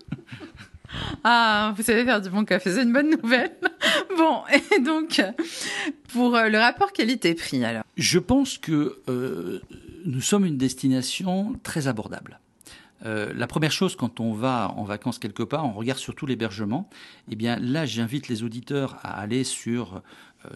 Ah, 1.22 1.72
vous 1.76 1.82
savez 1.82 2.04
faire 2.04 2.20
du 2.20 2.30
bon 2.30 2.44
café, 2.44 2.72
c'est 2.72 2.82
une 2.82 2.92
bonne 2.92 3.10
nouvelle. 3.10 3.52
Bon, 4.16 4.42
et 4.52 4.80
donc, 4.80 5.22
pour 6.12 6.34
euh, 6.34 6.48
le 6.48 6.58
rapport 6.58 6.92
qualité-prix, 6.92 7.64
alors 7.64 7.84
Je 7.96 8.18
pense 8.18 8.58
que 8.58 8.98
euh, 9.08 9.60
nous 10.04 10.20
sommes 10.20 10.44
une 10.44 10.58
destination 10.58 11.54
très 11.62 11.86
abordable. 11.86 12.40
Euh, 13.04 13.32
la 13.34 13.46
première 13.46 13.72
chose, 13.72 13.96
quand 13.96 14.20
on 14.20 14.32
va 14.32 14.72
en 14.76 14.84
vacances 14.84 15.18
quelque 15.18 15.42
part, 15.42 15.64
on 15.66 15.72
regarde 15.72 15.98
surtout 15.98 16.26
l'hébergement. 16.26 16.88
Eh 17.30 17.36
bien, 17.36 17.56
là, 17.56 17.86
j'invite 17.86 18.28
les 18.28 18.42
auditeurs 18.42 18.98
à 19.02 19.20
aller 19.20 19.44
sur 19.44 20.02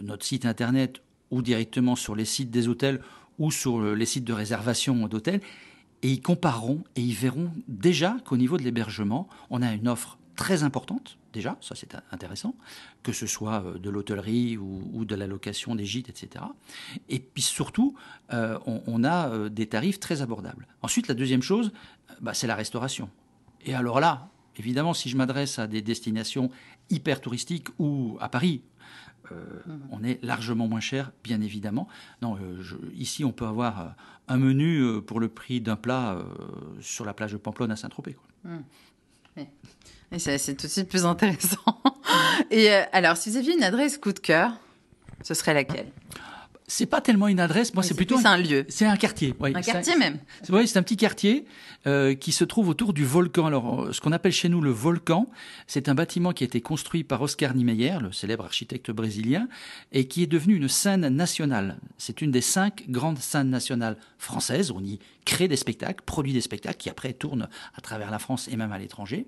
notre 0.01 0.25
site 0.25 0.45
internet 0.45 1.01
ou 1.31 1.41
directement 1.41 1.95
sur 1.95 2.15
les 2.15 2.25
sites 2.25 2.51
des 2.51 2.67
hôtels 2.67 3.01
ou 3.39 3.51
sur 3.51 3.81
les 3.81 4.05
sites 4.05 4.23
de 4.23 4.33
réservation 4.33 5.07
d'hôtels, 5.07 5.41
et 6.03 6.09
ils 6.11 6.21
compareront 6.21 6.83
et 6.95 7.01
ils 7.01 7.15
verront 7.15 7.51
déjà 7.67 8.17
qu'au 8.25 8.37
niveau 8.37 8.57
de 8.57 8.63
l'hébergement, 8.63 9.27
on 9.49 9.61
a 9.61 9.73
une 9.73 9.87
offre 9.87 10.17
très 10.35 10.63
importante, 10.63 11.17
déjà, 11.33 11.57
ça 11.61 11.75
c'est 11.75 11.95
intéressant, 12.11 12.55
que 13.03 13.11
ce 13.11 13.27
soit 13.27 13.63
euh, 13.63 13.77
de 13.77 13.89
l'hôtellerie 13.89 14.57
ou, 14.57 15.05
de 15.05 15.15
la 15.15 15.27
location 15.27 15.75
des 15.75 15.85
gîtes, 15.85 16.09
etc. 16.09 16.45
Et 17.09 17.19
puis 17.19 17.41
surtout, 17.41 17.95
euh, 18.33 18.59
on, 18.65 19.03
a 19.03 19.29
euh, 19.29 19.49
des 19.49 19.67
tarifs 19.67 19.99
très 19.99 20.21
abordables. 20.21 20.67
Ensuite, 20.81 21.07
la 21.07 21.13
deuxième 21.13 21.41
chose, 21.41 21.71
bah, 22.21 22.33
c'est 22.33 22.47
la 22.47 22.55
restauration. 22.55 23.09
Et 23.65 23.73
alors 23.73 23.99
là, 23.99 24.29
évidemment, 24.57 24.93
si 24.93 25.09
je 25.09 25.17
m'adresse 25.17 25.59
à 25.59 25.67
des 25.67 25.81
destinations 25.81 26.49
hyper 26.89 27.21
touristiques 27.21 27.67
ou 27.79 28.17
à 28.19 28.29
Paris, 28.29 28.61
on 29.89 30.03
est 30.03 30.23
largement 30.23 30.67
moins 30.67 30.79
cher, 30.81 31.11
bien 31.23 31.41
évidemment. 31.41 31.87
Non, 32.21 32.37
ici, 32.93 33.25
on 33.25 33.31
peut 33.31 33.47
avoir 33.47 33.95
un 34.27 34.37
menu 34.37 35.01
pour 35.01 35.19
le 35.19 35.29
prix 35.29 35.61
d'un 35.61 35.75
plat 35.75 36.19
sur 36.79 37.05
la 37.05 37.15
plage 37.15 37.31
de 37.31 37.37
Pamplonne 37.37 37.71
à 37.71 37.75
Saint-Tropez. 37.75 38.17
Mmh. 38.43 38.57
C'est 40.17 40.55
tout 40.55 40.67
de 40.67 40.71
suite 40.71 40.89
plus 40.89 41.05
intéressant. 41.05 41.81
Et 42.51 42.69
alors, 42.69 43.17
si 43.17 43.29
vous 43.29 43.37
aviez 43.37 43.53
une 43.53 43.63
adresse 43.63 43.97
coup 43.97 44.13
de 44.13 44.19
cœur, 44.19 44.51
ce 45.23 45.33
serait 45.33 45.53
laquelle? 45.53 45.91
C'est 46.67 46.87
pas 46.87 46.99
tellement 47.01 47.27
une 47.27 47.39
adresse, 47.39 47.73
moi 47.73 47.83
c'est 47.83 47.93
plutôt 47.93 48.17
un, 48.23 48.37
lieu. 48.37 48.65
C'est 48.69 48.85
un 48.85 48.97
quartier. 48.97 49.35
un 49.39 49.61
quartier 49.61 49.95
même. 49.97 50.17
Oui, 50.49 50.67
c'est 50.67 50.79
un 50.79 50.83
petit 50.83 50.97
quartier 50.97 51.45
euh, 51.85 52.15
qui 52.15 52.31
se 52.31 52.43
trouve 52.43 52.69
autour 52.69 52.93
du 52.93 53.05
volcan. 53.05 53.45
Alors, 53.45 53.83
euh, 53.83 53.93
ce 53.93 54.01
qu'on 54.01 54.11
appelle 54.11 54.31
chez 54.31 54.49
nous 54.49 54.61
le 54.61 54.71
volcan, 54.71 55.29
c'est 55.67 55.89
un 55.89 55.95
bâtiment 55.95 56.33
qui 56.33 56.43
a 56.43 56.47
été 56.47 56.61
construit 56.61 57.03
par 57.03 57.21
Oscar 57.21 57.53
Niemeyer, 57.53 57.97
le 58.01 58.11
célèbre 58.11 58.45
architecte 58.45 58.89
brésilien, 58.89 59.47
et 59.91 60.07
qui 60.07 60.23
est 60.23 60.27
devenu 60.27 60.55
une 60.55 60.67
scène 60.67 61.07
nationale. 61.09 61.77
C'est 61.99 62.21
une 62.21 62.31
des 62.31 62.41
cinq 62.41 62.85
grandes 62.89 63.19
scènes 63.19 63.49
nationales 63.49 63.97
françaises. 64.17 64.71
On 64.71 64.83
y 64.83 64.99
crée 65.23 65.47
des 65.47 65.57
spectacles, 65.57 66.03
produit 66.03 66.33
des 66.33 66.41
spectacles 66.41 66.77
qui 66.77 66.89
après 66.89 67.13
tournent 67.13 67.47
à 67.75 67.81
travers 67.81 68.09
la 68.09 68.17
France 68.17 68.47
et 68.51 68.55
même 68.55 68.71
à 68.71 68.79
l'étranger. 68.79 69.27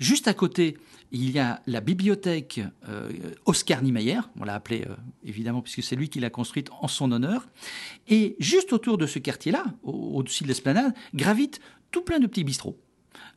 Juste 0.00 0.26
à 0.26 0.34
côté, 0.34 0.78
il 1.12 1.30
y 1.30 1.38
a 1.38 1.60
la 1.66 1.80
bibliothèque 1.80 2.60
euh, 2.88 3.10
Oscar 3.46 3.82
Niemeyer, 3.82 4.20
on 4.40 4.44
l'a 4.44 4.54
appelé 4.54 4.86
évidemment 5.24 5.62
puisque 5.62 5.82
c'est 5.82 5.96
lui 5.96 6.08
qui 6.08 6.20
l'a 6.20 6.30
construite 6.30 6.70
en 6.80 6.88
son 6.88 7.12
honneur. 7.12 7.46
Et 8.08 8.36
juste 8.40 8.72
autour 8.72 8.98
de 8.98 9.06
ce 9.06 9.18
quartier-là, 9.18 9.64
au-dessus 9.82 10.42
de 10.42 10.48
l'esplanade, 10.48 10.94
gravitent 11.14 11.60
tout 11.92 12.02
plein 12.02 12.18
de 12.18 12.26
petits 12.26 12.42
bistrots, 12.42 12.80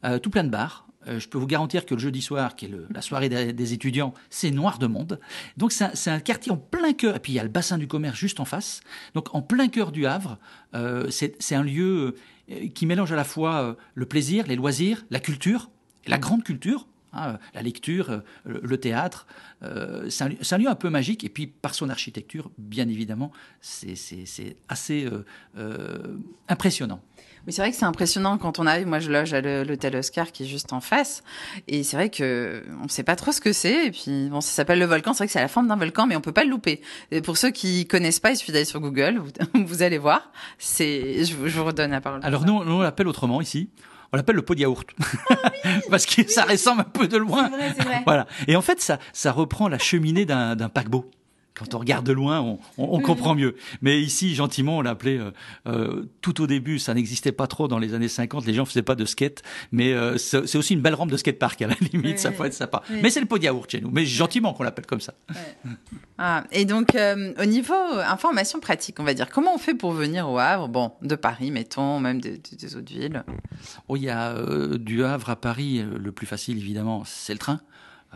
euh, 0.04 0.18
tout 0.18 0.32
plein 0.32 0.44
de 0.44 0.50
bars. 0.50 0.88
Euh, 1.08 1.20
je 1.20 1.30
peux 1.30 1.38
vous 1.38 1.46
garantir 1.46 1.86
que 1.86 1.94
le 1.94 2.00
jeudi 2.00 2.22
soir, 2.22 2.56
qui 2.56 2.66
est 2.66 2.72
la 2.90 3.02
soirée 3.02 3.30
des, 3.30 3.74
étudiants, 3.74 4.16
c'est 4.32 4.50
noir 4.50 4.80
de 4.80 4.88
monde. 4.88 5.20
Donc 5.56 5.72
c'est 5.72 6.10
un, 6.10 6.20
quartier 6.20 6.52
en 6.52 6.58
plein 6.58 6.94
cœur. 6.94 7.18
Et 7.18 7.20
puis 7.20 7.34
il 7.34 7.36
y 7.36 7.40
a 7.40 7.44
le 7.44 7.50
bassin 7.50 7.78
du 7.78 7.88
commerce 7.88 8.18
juste 8.18 8.40
en 8.40 8.46
face. 8.46 8.82
Donc 9.14 9.36
en 9.36 9.44
plein 9.44 9.68
cœur 9.68 9.92
du 9.92 10.08
Havre, 10.08 10.40
euh, 10.74 11.08
c'est 11.12 11.54
un 11.54 11.64
lieu 11.64 12.16
qui 12.74 12.86
mélange 12.86 13.12
à 13.12 13.16
la 13.16 13.24
fois 13.24 13.76
le 13.96 14.06
plaisir, 14.06 14.46
les 14.48 14.56
loisirs, 14.56 15.06
la 15.10 15.20
culture, 15.20 15.70
la 16.08 16.18
grande 16.18 16.44
culture. 16.44 16.88
Hein, 17.16 17.40
la 17.54 17.62
lecture, 17.62 18.22
le, 18.46 18.78
théâtre, 18.78 19.28
c'est 20.10 20.54
un, 20.54 20.58
lieu 20.58 20.70
un 20.70 20.76
peu 20.76 20.90
magique 20.90 21.24
et 21.24 21.30
puis 21.30 21.48
par 21.48 21.74
son 21.74 21.90
architecture, 21.90 22.52
bien 22.58 22.88
évidemment, 22.88 23.32
c'est 23.62 23.96
assez 24.68 25.10
impressionnant. 26.48 27.02
Oui, 27.46 27.54
c'est 27.54 27.62
vrai 27.62 27.70
que 27.70 27.78
c'est 27.78 27.86
impressionnant 27.86 28.40
quand 28.40 28.58
on 28.58 28.66
arrive. 28.66 28.88
Moi, 28.88 29.00
je 29.00 29.12
loge 29.12 29.34
à 29.34 29.42
l'hôtel 29.42 29.96
Oscar 29.96 30.32
qui 30.32 30.44
est 30.44 30.48
juste 30.48 30.74
en 30.74 30.82
face. 30.82 31.24
Et 31.68 31.84
c'est 31.84 31.96
vrai 31.96 32.10
que 32.10 32.64
on 32.84 32.88
sait 32.88 33.04
pas 33.04 33.16
trop 33.16 33.32
ce 33.32 33.40
que 33.40 33.54
c'est. 33.54 33.88
Et 33.88 33.92
puis, 33.92 34.30
bon, 34.30 34.42
ça 34.42 34.52
s'appelle 34.52 34.80
le 34.80 34.86
volcan. 34.86 35.14
C'est 35.14 35.20
vrai 35.20 35.28
que 35.28 35.34
c'est 35.34 35.40
la 35.40 35.48
forme 35.48 35.68
d'un 35.68 35.76
volcan, 35.76 36.08
mais 36.08 36.16
on 36.16 36.22
peut 36.22 36.32
pas 36.32 36.44
le 36.44 36.50
louper. 36.50 36.82
Et 37.12 37.22
pour 37.22 37.38
ceux 37.38 37.52
qui 37.52 37.86
connaissent 37.86 38.20
pas, 38.20 38.32
il 38.32 38.38
suffit 38.38 38.52
d'aller 38.52 38.66
sur 38.66 38.80
Google. 38.80 39.22
Vous, 39.54 39.84
allez 39.84 40.00
voir. 40.00 40.32
C'est, 40.58 41.24
je, 41.24 41.36
vous 41.36 41.64
redonne 41.64 41.92
la 41.92 42.02
parole. 42.02 42.22
Alors, 42.24 42.46
nous, 42.46 42.54
on 42.54 42.82
l'appelle 42.82 43.08
autrement 43.08 43.42
ici. 43.42 43.70
On 44.16 44.18
l'appelle 44.18 44.38
le 44.38 44.44
pot 44.44 44.56
de 44.56 44.62
yaourt. 44.62 44.88
Ah 45.30 45.36
Parce 45.90 46.06
que 46.06 46.26
ça 46.32 46.46
ressemble 46.46 46.80
un 46.80 46.86
peu 46.86 47.10
de 47.10 47.18
loin. 47.18 47.50
Vrai, 47.50 47.74
vrai. 47.74 48.02
Voilà. 48.06 48.28
Et 48.48 48.56
en 48.56 48.62
fait, 48.62 48.80
ça, 48.80 48.98
ça 49.12 49.34
reprend 49.34 49.68
la 49.68 49.78
cheminée 49.78 50.24
d'un 50.24 50.70
paquebot 50.70 51.12
quand 51.58 51.74
on 51.74 51.80
regarde 51.80 52.06
de 52.06 52.12
loin, 52.12 52.42
on, 52.42 52.60
on, 52.78 53.00
comprend 53.00 53.34
mieux. 53.34 53.56
Mais 53.82 54.02
ici, 54.02 54.36
gentiment, 54.36 54.78
on 54.78 54.82
l'appelait 54.82 55.18
euh, 55.18 55.32
euh, 55.68 56.04
tout 56.22 56.42
au 56.42 56.48
début. 56.48 56.80
Ça 56.80 56.94
n'existait 56.94 57.32
pas 57.32 57.48
trop 57.48 57.70
dans 57.70 57.80
les 57.80 57.94
années 57.94 58.10
50. 58.10 58.46
Les 58.46 58.54
gens 58.54 58.66
faisaient 58.66 58.82
pas 58.82 58.96
de 58.96 59.06
skate, 59.06 59.42
mais 59.72 59.94
euh, 59.94 60.18
c'est 60.18 60.58
aussi 60.58 60.74
une 60.74 60.82
belle 60.82 60.96
rampe 60.96 61.12
de 61.12 61.18
skatepark 61.18 61.62
à 61.62 61.68
la 61.68 61.76
limite. 61.94 62.20
ça 62.20 62.32
peut 62.32 62.46
être 62.46 62.54
sympa. 62.54 62.84
Mais 63.02 63.10
c'est 63.10 63.22
le 63.22 63.26
pot 63.26 63.38
de 63.38 63.46
yaourt 63.46 63.72
chez 63.72 63.80
nous. 63.80 63.90
Mais 63.90 64.06
gentiment 64.06 64.54
qu'on 64.54 64.64
l'appelle 64.64 64.86
comme 64.86 65.00
ça. 65.00 65.14
Ah, 66.18 66.44
et 66.52 66.66
donc, 66.66 66.96
au 67.40 67.46
niveau 67.46 67.74
information 67.74 68.60
pratique, 68.60 69.00
on 69.00 69.04
va 69.04 69.14
dire, 69.14 69.30
comment 69.30 69.56
on 69.56 69.58
fait 69.58 69.74
pour 69.74 69.92
venir 69.92 70.30
au 70.30 70.38
Havre? 70.38 70.68
Bon, 70.68 70.92
de 71.02 71.16
Paris, 71.16 71.52
mettons, 71.52 72.00
même 72.00 72.20
des, 72.20 72.38
des 72.38 72.76
autres 72.76 72.94
villes. 72.94 73.24
Oh, 73.88 73.96
il 73.96 74.04
y 74.04 74.10
a 74.10 74.34
du 74.78 75.04
Havre 75.04 75.30
à 75.30 75.36
Paris. 75.36 75.84
Le 75.84 76.12
plus 76.12 76.28
facile, 76.28 76.58
évidemment, 76.58 77.04
c'est 77.06 77.34
le 77.34 77.40
train. 77.40 77.62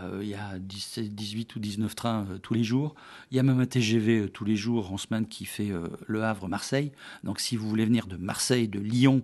Euh, 0.04 0.20
il 0.22 0.30
y 0.30 0.36
a 0.36 0.58
18 0.60 1.56
ou 1.56 1.60
19 1.60 1.96
trains 1.96 2.26
euh, 2.30 2.38
tous 2.38 2.54
les 2.54 2.64
jours. 2.64 2.96
Il 3.32 3.38
y 3.38 3.40
a 3.40 3.44
même 3.44 3.60
un 3.60 3.66
TGV 3.66 4.20
euh, 4.20 4.30
tous 4.30 4.46
les 4.46 4.56
jours 4.56 4.92
en 4.94 4.98
semaine 4.98 5.26
qui 5.28 5.46
fait 5.46 5.72
Le 6.08 6.24
Havre-Marseille. 6.24 6.92
Donc 7.24 7.40
si 7.40 7.56
vous 7.56 7.68
voulez 7.68 7.86
venir 7.86 8.08
de 8.08 8.18
Marseille, 8.18 8.68
de 8.68 8.80
Lyon 8.80 9.22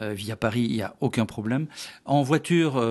via 0.00 0.34
Paris, 0.34 0.62
il 0.62 0.72
n'y 0.72 0.82
a 0.82 0.96
aucun 1.00 1.24
problème. 1.24 1.66
En 2.04 2.22
voiture, 2.22 2.82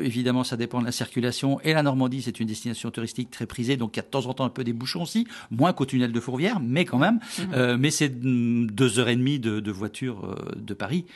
évidemment, 0.00 0.44
ça 0.44 0.56
dépend 0.56 0.80
de 0.80 0.86
la 0.86 0.92
circulation. 0.92 1.60
Et 1.62 1.72
la 1.72 1.82
Normandie, 1.82 2.22
c'est 2.22 2.38
une 2.38 2.46
destination 2.46 2.90
touristique 2.90 3.30
très 3.30 3.46
prisée, 3.46 3.76
donc 3.76 3.96
il 3.96 3.98
y 3.98 4.00
a 4.00 4.04
de 4.04 4.08
temps 4.08 4.26
en 4.26 4.34
temps 4.34 4.44
un 4.44 4.50
peu 4.50 4.62
des 4.62 4.72
bouchons 4.72 5.02
aussi, 5.02 5.26
moins 5.50 5.72
qu'au 5.72 5.84
tunnel 5.84 6.12
de 6.12 6.20
Fourvière, 6.20 6.60
mais 6.60 6.84
quand 6.84 6.98
même. 6.98 7.18
Mmh. 7.38 7.76
mais 7.76 7.90
c'est 7.90 8.08
deux 8.08 8.98
heures 8.98 9.08
et 9.08 9.16
demie 9.16 9.40
de, 9.40 9.60
de 9.60 9.70
voiture 9.72 10.36
de 10.56 10.74
Paris, 10.74 11.06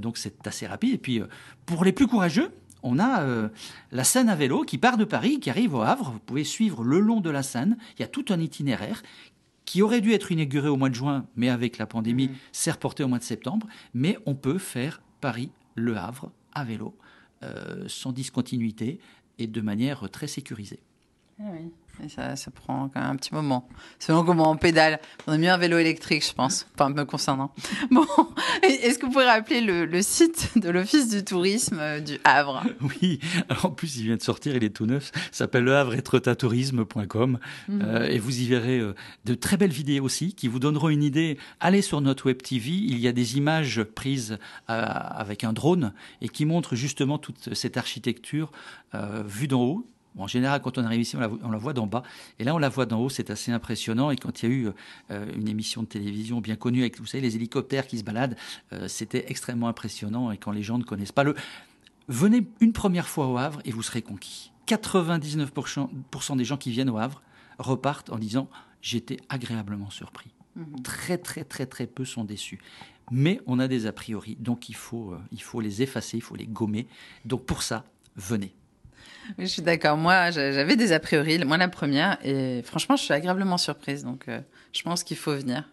donc 0.00 0.16
c'est 0.16 0.46
assez 0.46 0.66
rapide. 0.66 0.94
Et 0.94 0.98
puis 0.98 1.20
pour 1.66 1.84
les 1.84 1.92
plus 1.92 2.06
courageux, 2.06 2.50
on 2.82 2.98
a 2.98 3.22
euh, 3.22 3.48
la 3.92 4.04
Seine 4.04 4.28
à 4.28 4.34
vélo 4.34 4.62
qui 4.62 4.78
part 4.78 4.96
de 4.96 5.04
Paris, 5.04 5.40
qui 5.40 5.50
arrive 5.50 5.74
au 5.74 5.82
Havre. 5.82 6.10
Vous 6.12 6.18
pouvez 6.18 6.44
suivre 6.44 6.82
le 6.82 7.00
long 7.00 7.20
de 7.20 7.30
la 7.30 7.42
Seine. 7.42 7.76
Il 7.96 8.02
y 8.02 8.04
a 8.04 8.08
tout 8.08 8.24
un 8.30 8.40
itinéraire 8.40 9.02
qui 9.64 9.82
aurait 9.82 10.00
dû 10.00 10.12
être 10.12 10.32
inauguré 10.32 10.68
au 10.68 10.76
mois 10.76 10.88
de 10.88 10.94
juin, 10.94 11.26
mais 11.36 11.48
avec 11.48 11.78
la 11.78 11.86
pandémie, 11.86 12.28
mmh. 12.28 12.34
s'est 12.52 12.72
reporté 12.72 13.04
au 13.04 13.08
mois 13.08 13.18
de 13.18 13.24
septembre. 13.24 13.66
Mais 13.94 14.18
on 14.26 14.34
peut 14.34 14.58
faire 14.58 15.00
Paris-Le 15.20 15.96
Havre 15.96 16.32
à 16.52 16.64
vélo, 16.64 16.96
euh, 17.42 17.84
sans 17.86 18.12
discontinuité 18.12 18.98
et 19.38 19.46
de 19.46 19.60
manière 19.60 20.10
très 20.10 20.26
sécurisée. 20.26 20.80
Ah 21.40 21.44
oui. 21.52 21.70
Et 22.04 22.08
ça, 22.08 22.36
ça 22.36 22.50
prend 22.50 22.88
quand 22.88 23.00
même 23.00 23.10
un 23.10 23.16
petit 23.16 23.34
moment. 23.34 23.68
Selon 23.98 24.24
comment 24.24 24.50
on 24.50 24.56
pédale. 24.56 25.00
On 25.26 25.32
a 25.32 25.38
mieux 25.38 25.50
un 25.50 25.58
vélo 25.58 25.78
électrique, 25.78 26.24
je 26.26 26.32
pense. 26.32 26.66
Enfin, 26.74 26.90
me 26.90 27.04
concernant. 27.04 27.52
Bon, 27.90 28.06
est-ce 28.62 28.98
que 28.98 29.06
vous 29.06 29.12
pourriez 29.12 29.28
rappeler 29.28 29.60
le, 29.60 30.02
site 30.02 30.52
de 30.56 30.70
l'Office 30.70 31.08
du 31.08 31.24
tourisme 31.24 31.78
euh, 31.80 32.00
du 32.00 32.18
Havre? 32.24 32.62
Oui, 32.80 33.20
Alors, 33.48 33.66
en 33.66 33.70
plus, 33.70 33.96
il 33.96 34.04
vient 34.04 34.16
de 34.16 34.22
sortir, 34.22 34.54
il 34.54 34.64
est 34.64 34.70
tout 34.70 34.86
neuf. 34.86 35.10
S'appelle 35.32 35.64
le 35.64 35.76
Havre 35.76 35.94
mhm. 35.96 37.82
euh, 37.82 38.08
et 38.08 38.18
vous 38.18 38.40
y 38.40 38.46
verrez 38.46 38.78
euh, 38.78 38.94
de 39.24 39.34
très 39.34 39.56
belles 39.56 39.70
vidéos 39.70 40.04
aussi 40.04 40.34
qui 40.34 40.48
vous 40.48 40.58
donneront 40.58 40.88
une 40.88 41.02
idée. 41.02 41.38
Allez 41.58 41.82
sur 41.82 42.00
notre 42.00 42.26
web 42.26 42.40
TV, 42.42 42.70
il 42.70 42.98
y 42.98 43.08
a 43.08 43.12
des 43.12 43.36
images 43.36 43.82
prises 43.82 44.38
avec 44.66 45.44
un 45.44 45.52
drone 45.52 45.92
et 46.20 46.28
qui 46.28 46.44
montrent 46.44 46.74
justement 46.74 47.18
toute 47.18 47.54
cette 47.54 47.76
architecture 47.76 48.50
vue 49.26 49.48
d'en 49.48 49.62
haut 49.62 49.86
en 50.18 50.26
général, 50.26 50.60
quand 50.60 50.78
on 50.78 50.84
arrive 50.84 51.00
ici, 51.00 51.16
on 51.16 51.50
la, 51.50 51.58
voit 51.58 51.72
d'en 51.72 51.86
bas. 51.86 52.02
Et 52.38 52.44
là, 52.44 52.54
on 52.54 52.58
la 52.58 52.68
voit 52.68 52.86
d'en 52.86 53.00
haut, 53.00 53.08
c'est 53.08 53.30
assez 53.30 53.52
impressionnant. 53.52 54.10
Et 54.10 54.16
quand 54.16 54.42
il 54.42 54.48
y 54.48 54.52
a 54.52 54.54
eu 54.54 54.68
euh, 55.10 55.26
une 55.36 55.48
émission 55.48 55.82
de 55.82 55.86
télévision 55.86 56.40
bien 56.40 56.56
connue 56.56 56.80
avec, 56.80 56.98
vous 56.98 57.06
savez, 57.06 57.22
les 57.22 57.36
hélicoptères 57.36 57.86
qui 57.86 57.98
se 57.98 58.04
baladent, 58.04 58.36
euh, 58.72 58.88
c'était 58.88 59.26
extrêmement 59.28 59.68
impressionnant. 59.68 60.30
Et 60.32 60.36
quand 60.36 60.52
les 60.52 60.62
gens 60.62 60.78
ne 60.78 60.84
connaissent 60.84 61.12
pas 61.12 61.24
le... 61.24 61.34
Venez 62.08 62.44
une 62.60 62.72
première 62.72 63.06
fois 63.06 63.28
au 63.28 63.38
Havre 63.38 63.60
et 63.64 63.70
vous 63.70 63.82
serez 63.82 64.02
conquis. 64.02 64.50
99% 64.66 66.36
des 66.36 66.44
gens 66.44 66.56
qui 66.56 66.70
viennent 66.70 66.90
au 66.90 66.98
Havre 66.98 67.22
repartent 67.58 68.10
en 68.10 68.18
disant 68.18 68.48
j'étais 68.82 69.18
agréablement 69.28 69.90
surpris. 69.90 70.30
Mhm. 70.56 70.82
Très 70.82 71.18
très 71.18 71.44
très 71.44 71.66
très 71.66 71.86
peu 71.86 72.04
sont 72.04 72.24
déçus. 72.24 72.58
Mais 73.12 73.40
on 73.46 73.58
a 73.58 73.68
des 73.68 73.86
a 73.86 73.92
priori, 73.92 74.36
donc 74.40 74.68
il 74.68 74.76
faut, 74.76 75.12
euh, 75.12 75.20
il 75.32 75.42
faut 75.42 75.60
les 75.60 75.82
effacer, 75.82 76.16
il 76.16 76.20
faut 76.20 76.36
les 76.36 76.46
gommer. 76.46 76.86
Donc 77.24 77.44
pour 77.44 77.62
ça, 77.62 77.84
venez 78.16 78.54
je 79.38 79.46
suis 79.46 79.62
d'accord. 79.62 79.96
Moi, 79.96 80.30
j'avais 80.30 80.76
des 80.76 80.92
a 80.92 81.00
priori, 81.00 81.38
moi 81.44 81.56
la 81.56 81.68
première, 81.68 82.18
et 82.24 82.62
franchement, 82.64 82.96
je 82.96 83.02
suis 83.02 83.14
agréablement 83.14 83.58
surprise. 83.58 84.04
Donc, 84.04 84.24
euh, 84.28 84.40
je 84.72 84.82
pense 84.82 85.04
qu'il 85.04 85.16
faut 85.16 85.34
venir. 85.34 85.64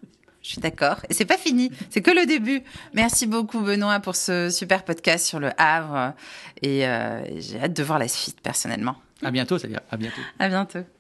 Je 0.41 0.49
suis 0.49 0.61
d'accord. 0.61 1.01
Et 1.09 1.13
c'est 1.13 1.25
pas 1.25 1.37
fini, 1.37 1.71
c'est 1.89 2.01
que 2.01 2.11
le 2.11 2.25
début. 2.25 2.63
Merci 2.93 3.27
beaucoup 3.27 3.59
Benoît 3.59 3.99
pour 3.99 4.15
ce 4.15 4.49
super 4.49 4.83
podcast 4.83 5.25
sur 5.25 5.39
le 5.39 5.49
Havre, 5.57 6.13
et 6.61 6.87
euh, 6.87 7.21
j'ai 7.39 7.59
hâte 7.59 7.73
de 7.73 7.83
voir 7.83 7.99
la 7.99 8.07
suite 8.07 8.39
personnellement. 8.41 8.95
À 9.23 9.31
bientôt, 9.31 9.57
bien. 9.57 9.81
À 9.91 9.97
bientôt. 9.97 10.21
À 10.39 10.47
bientôt. 10.47 10.96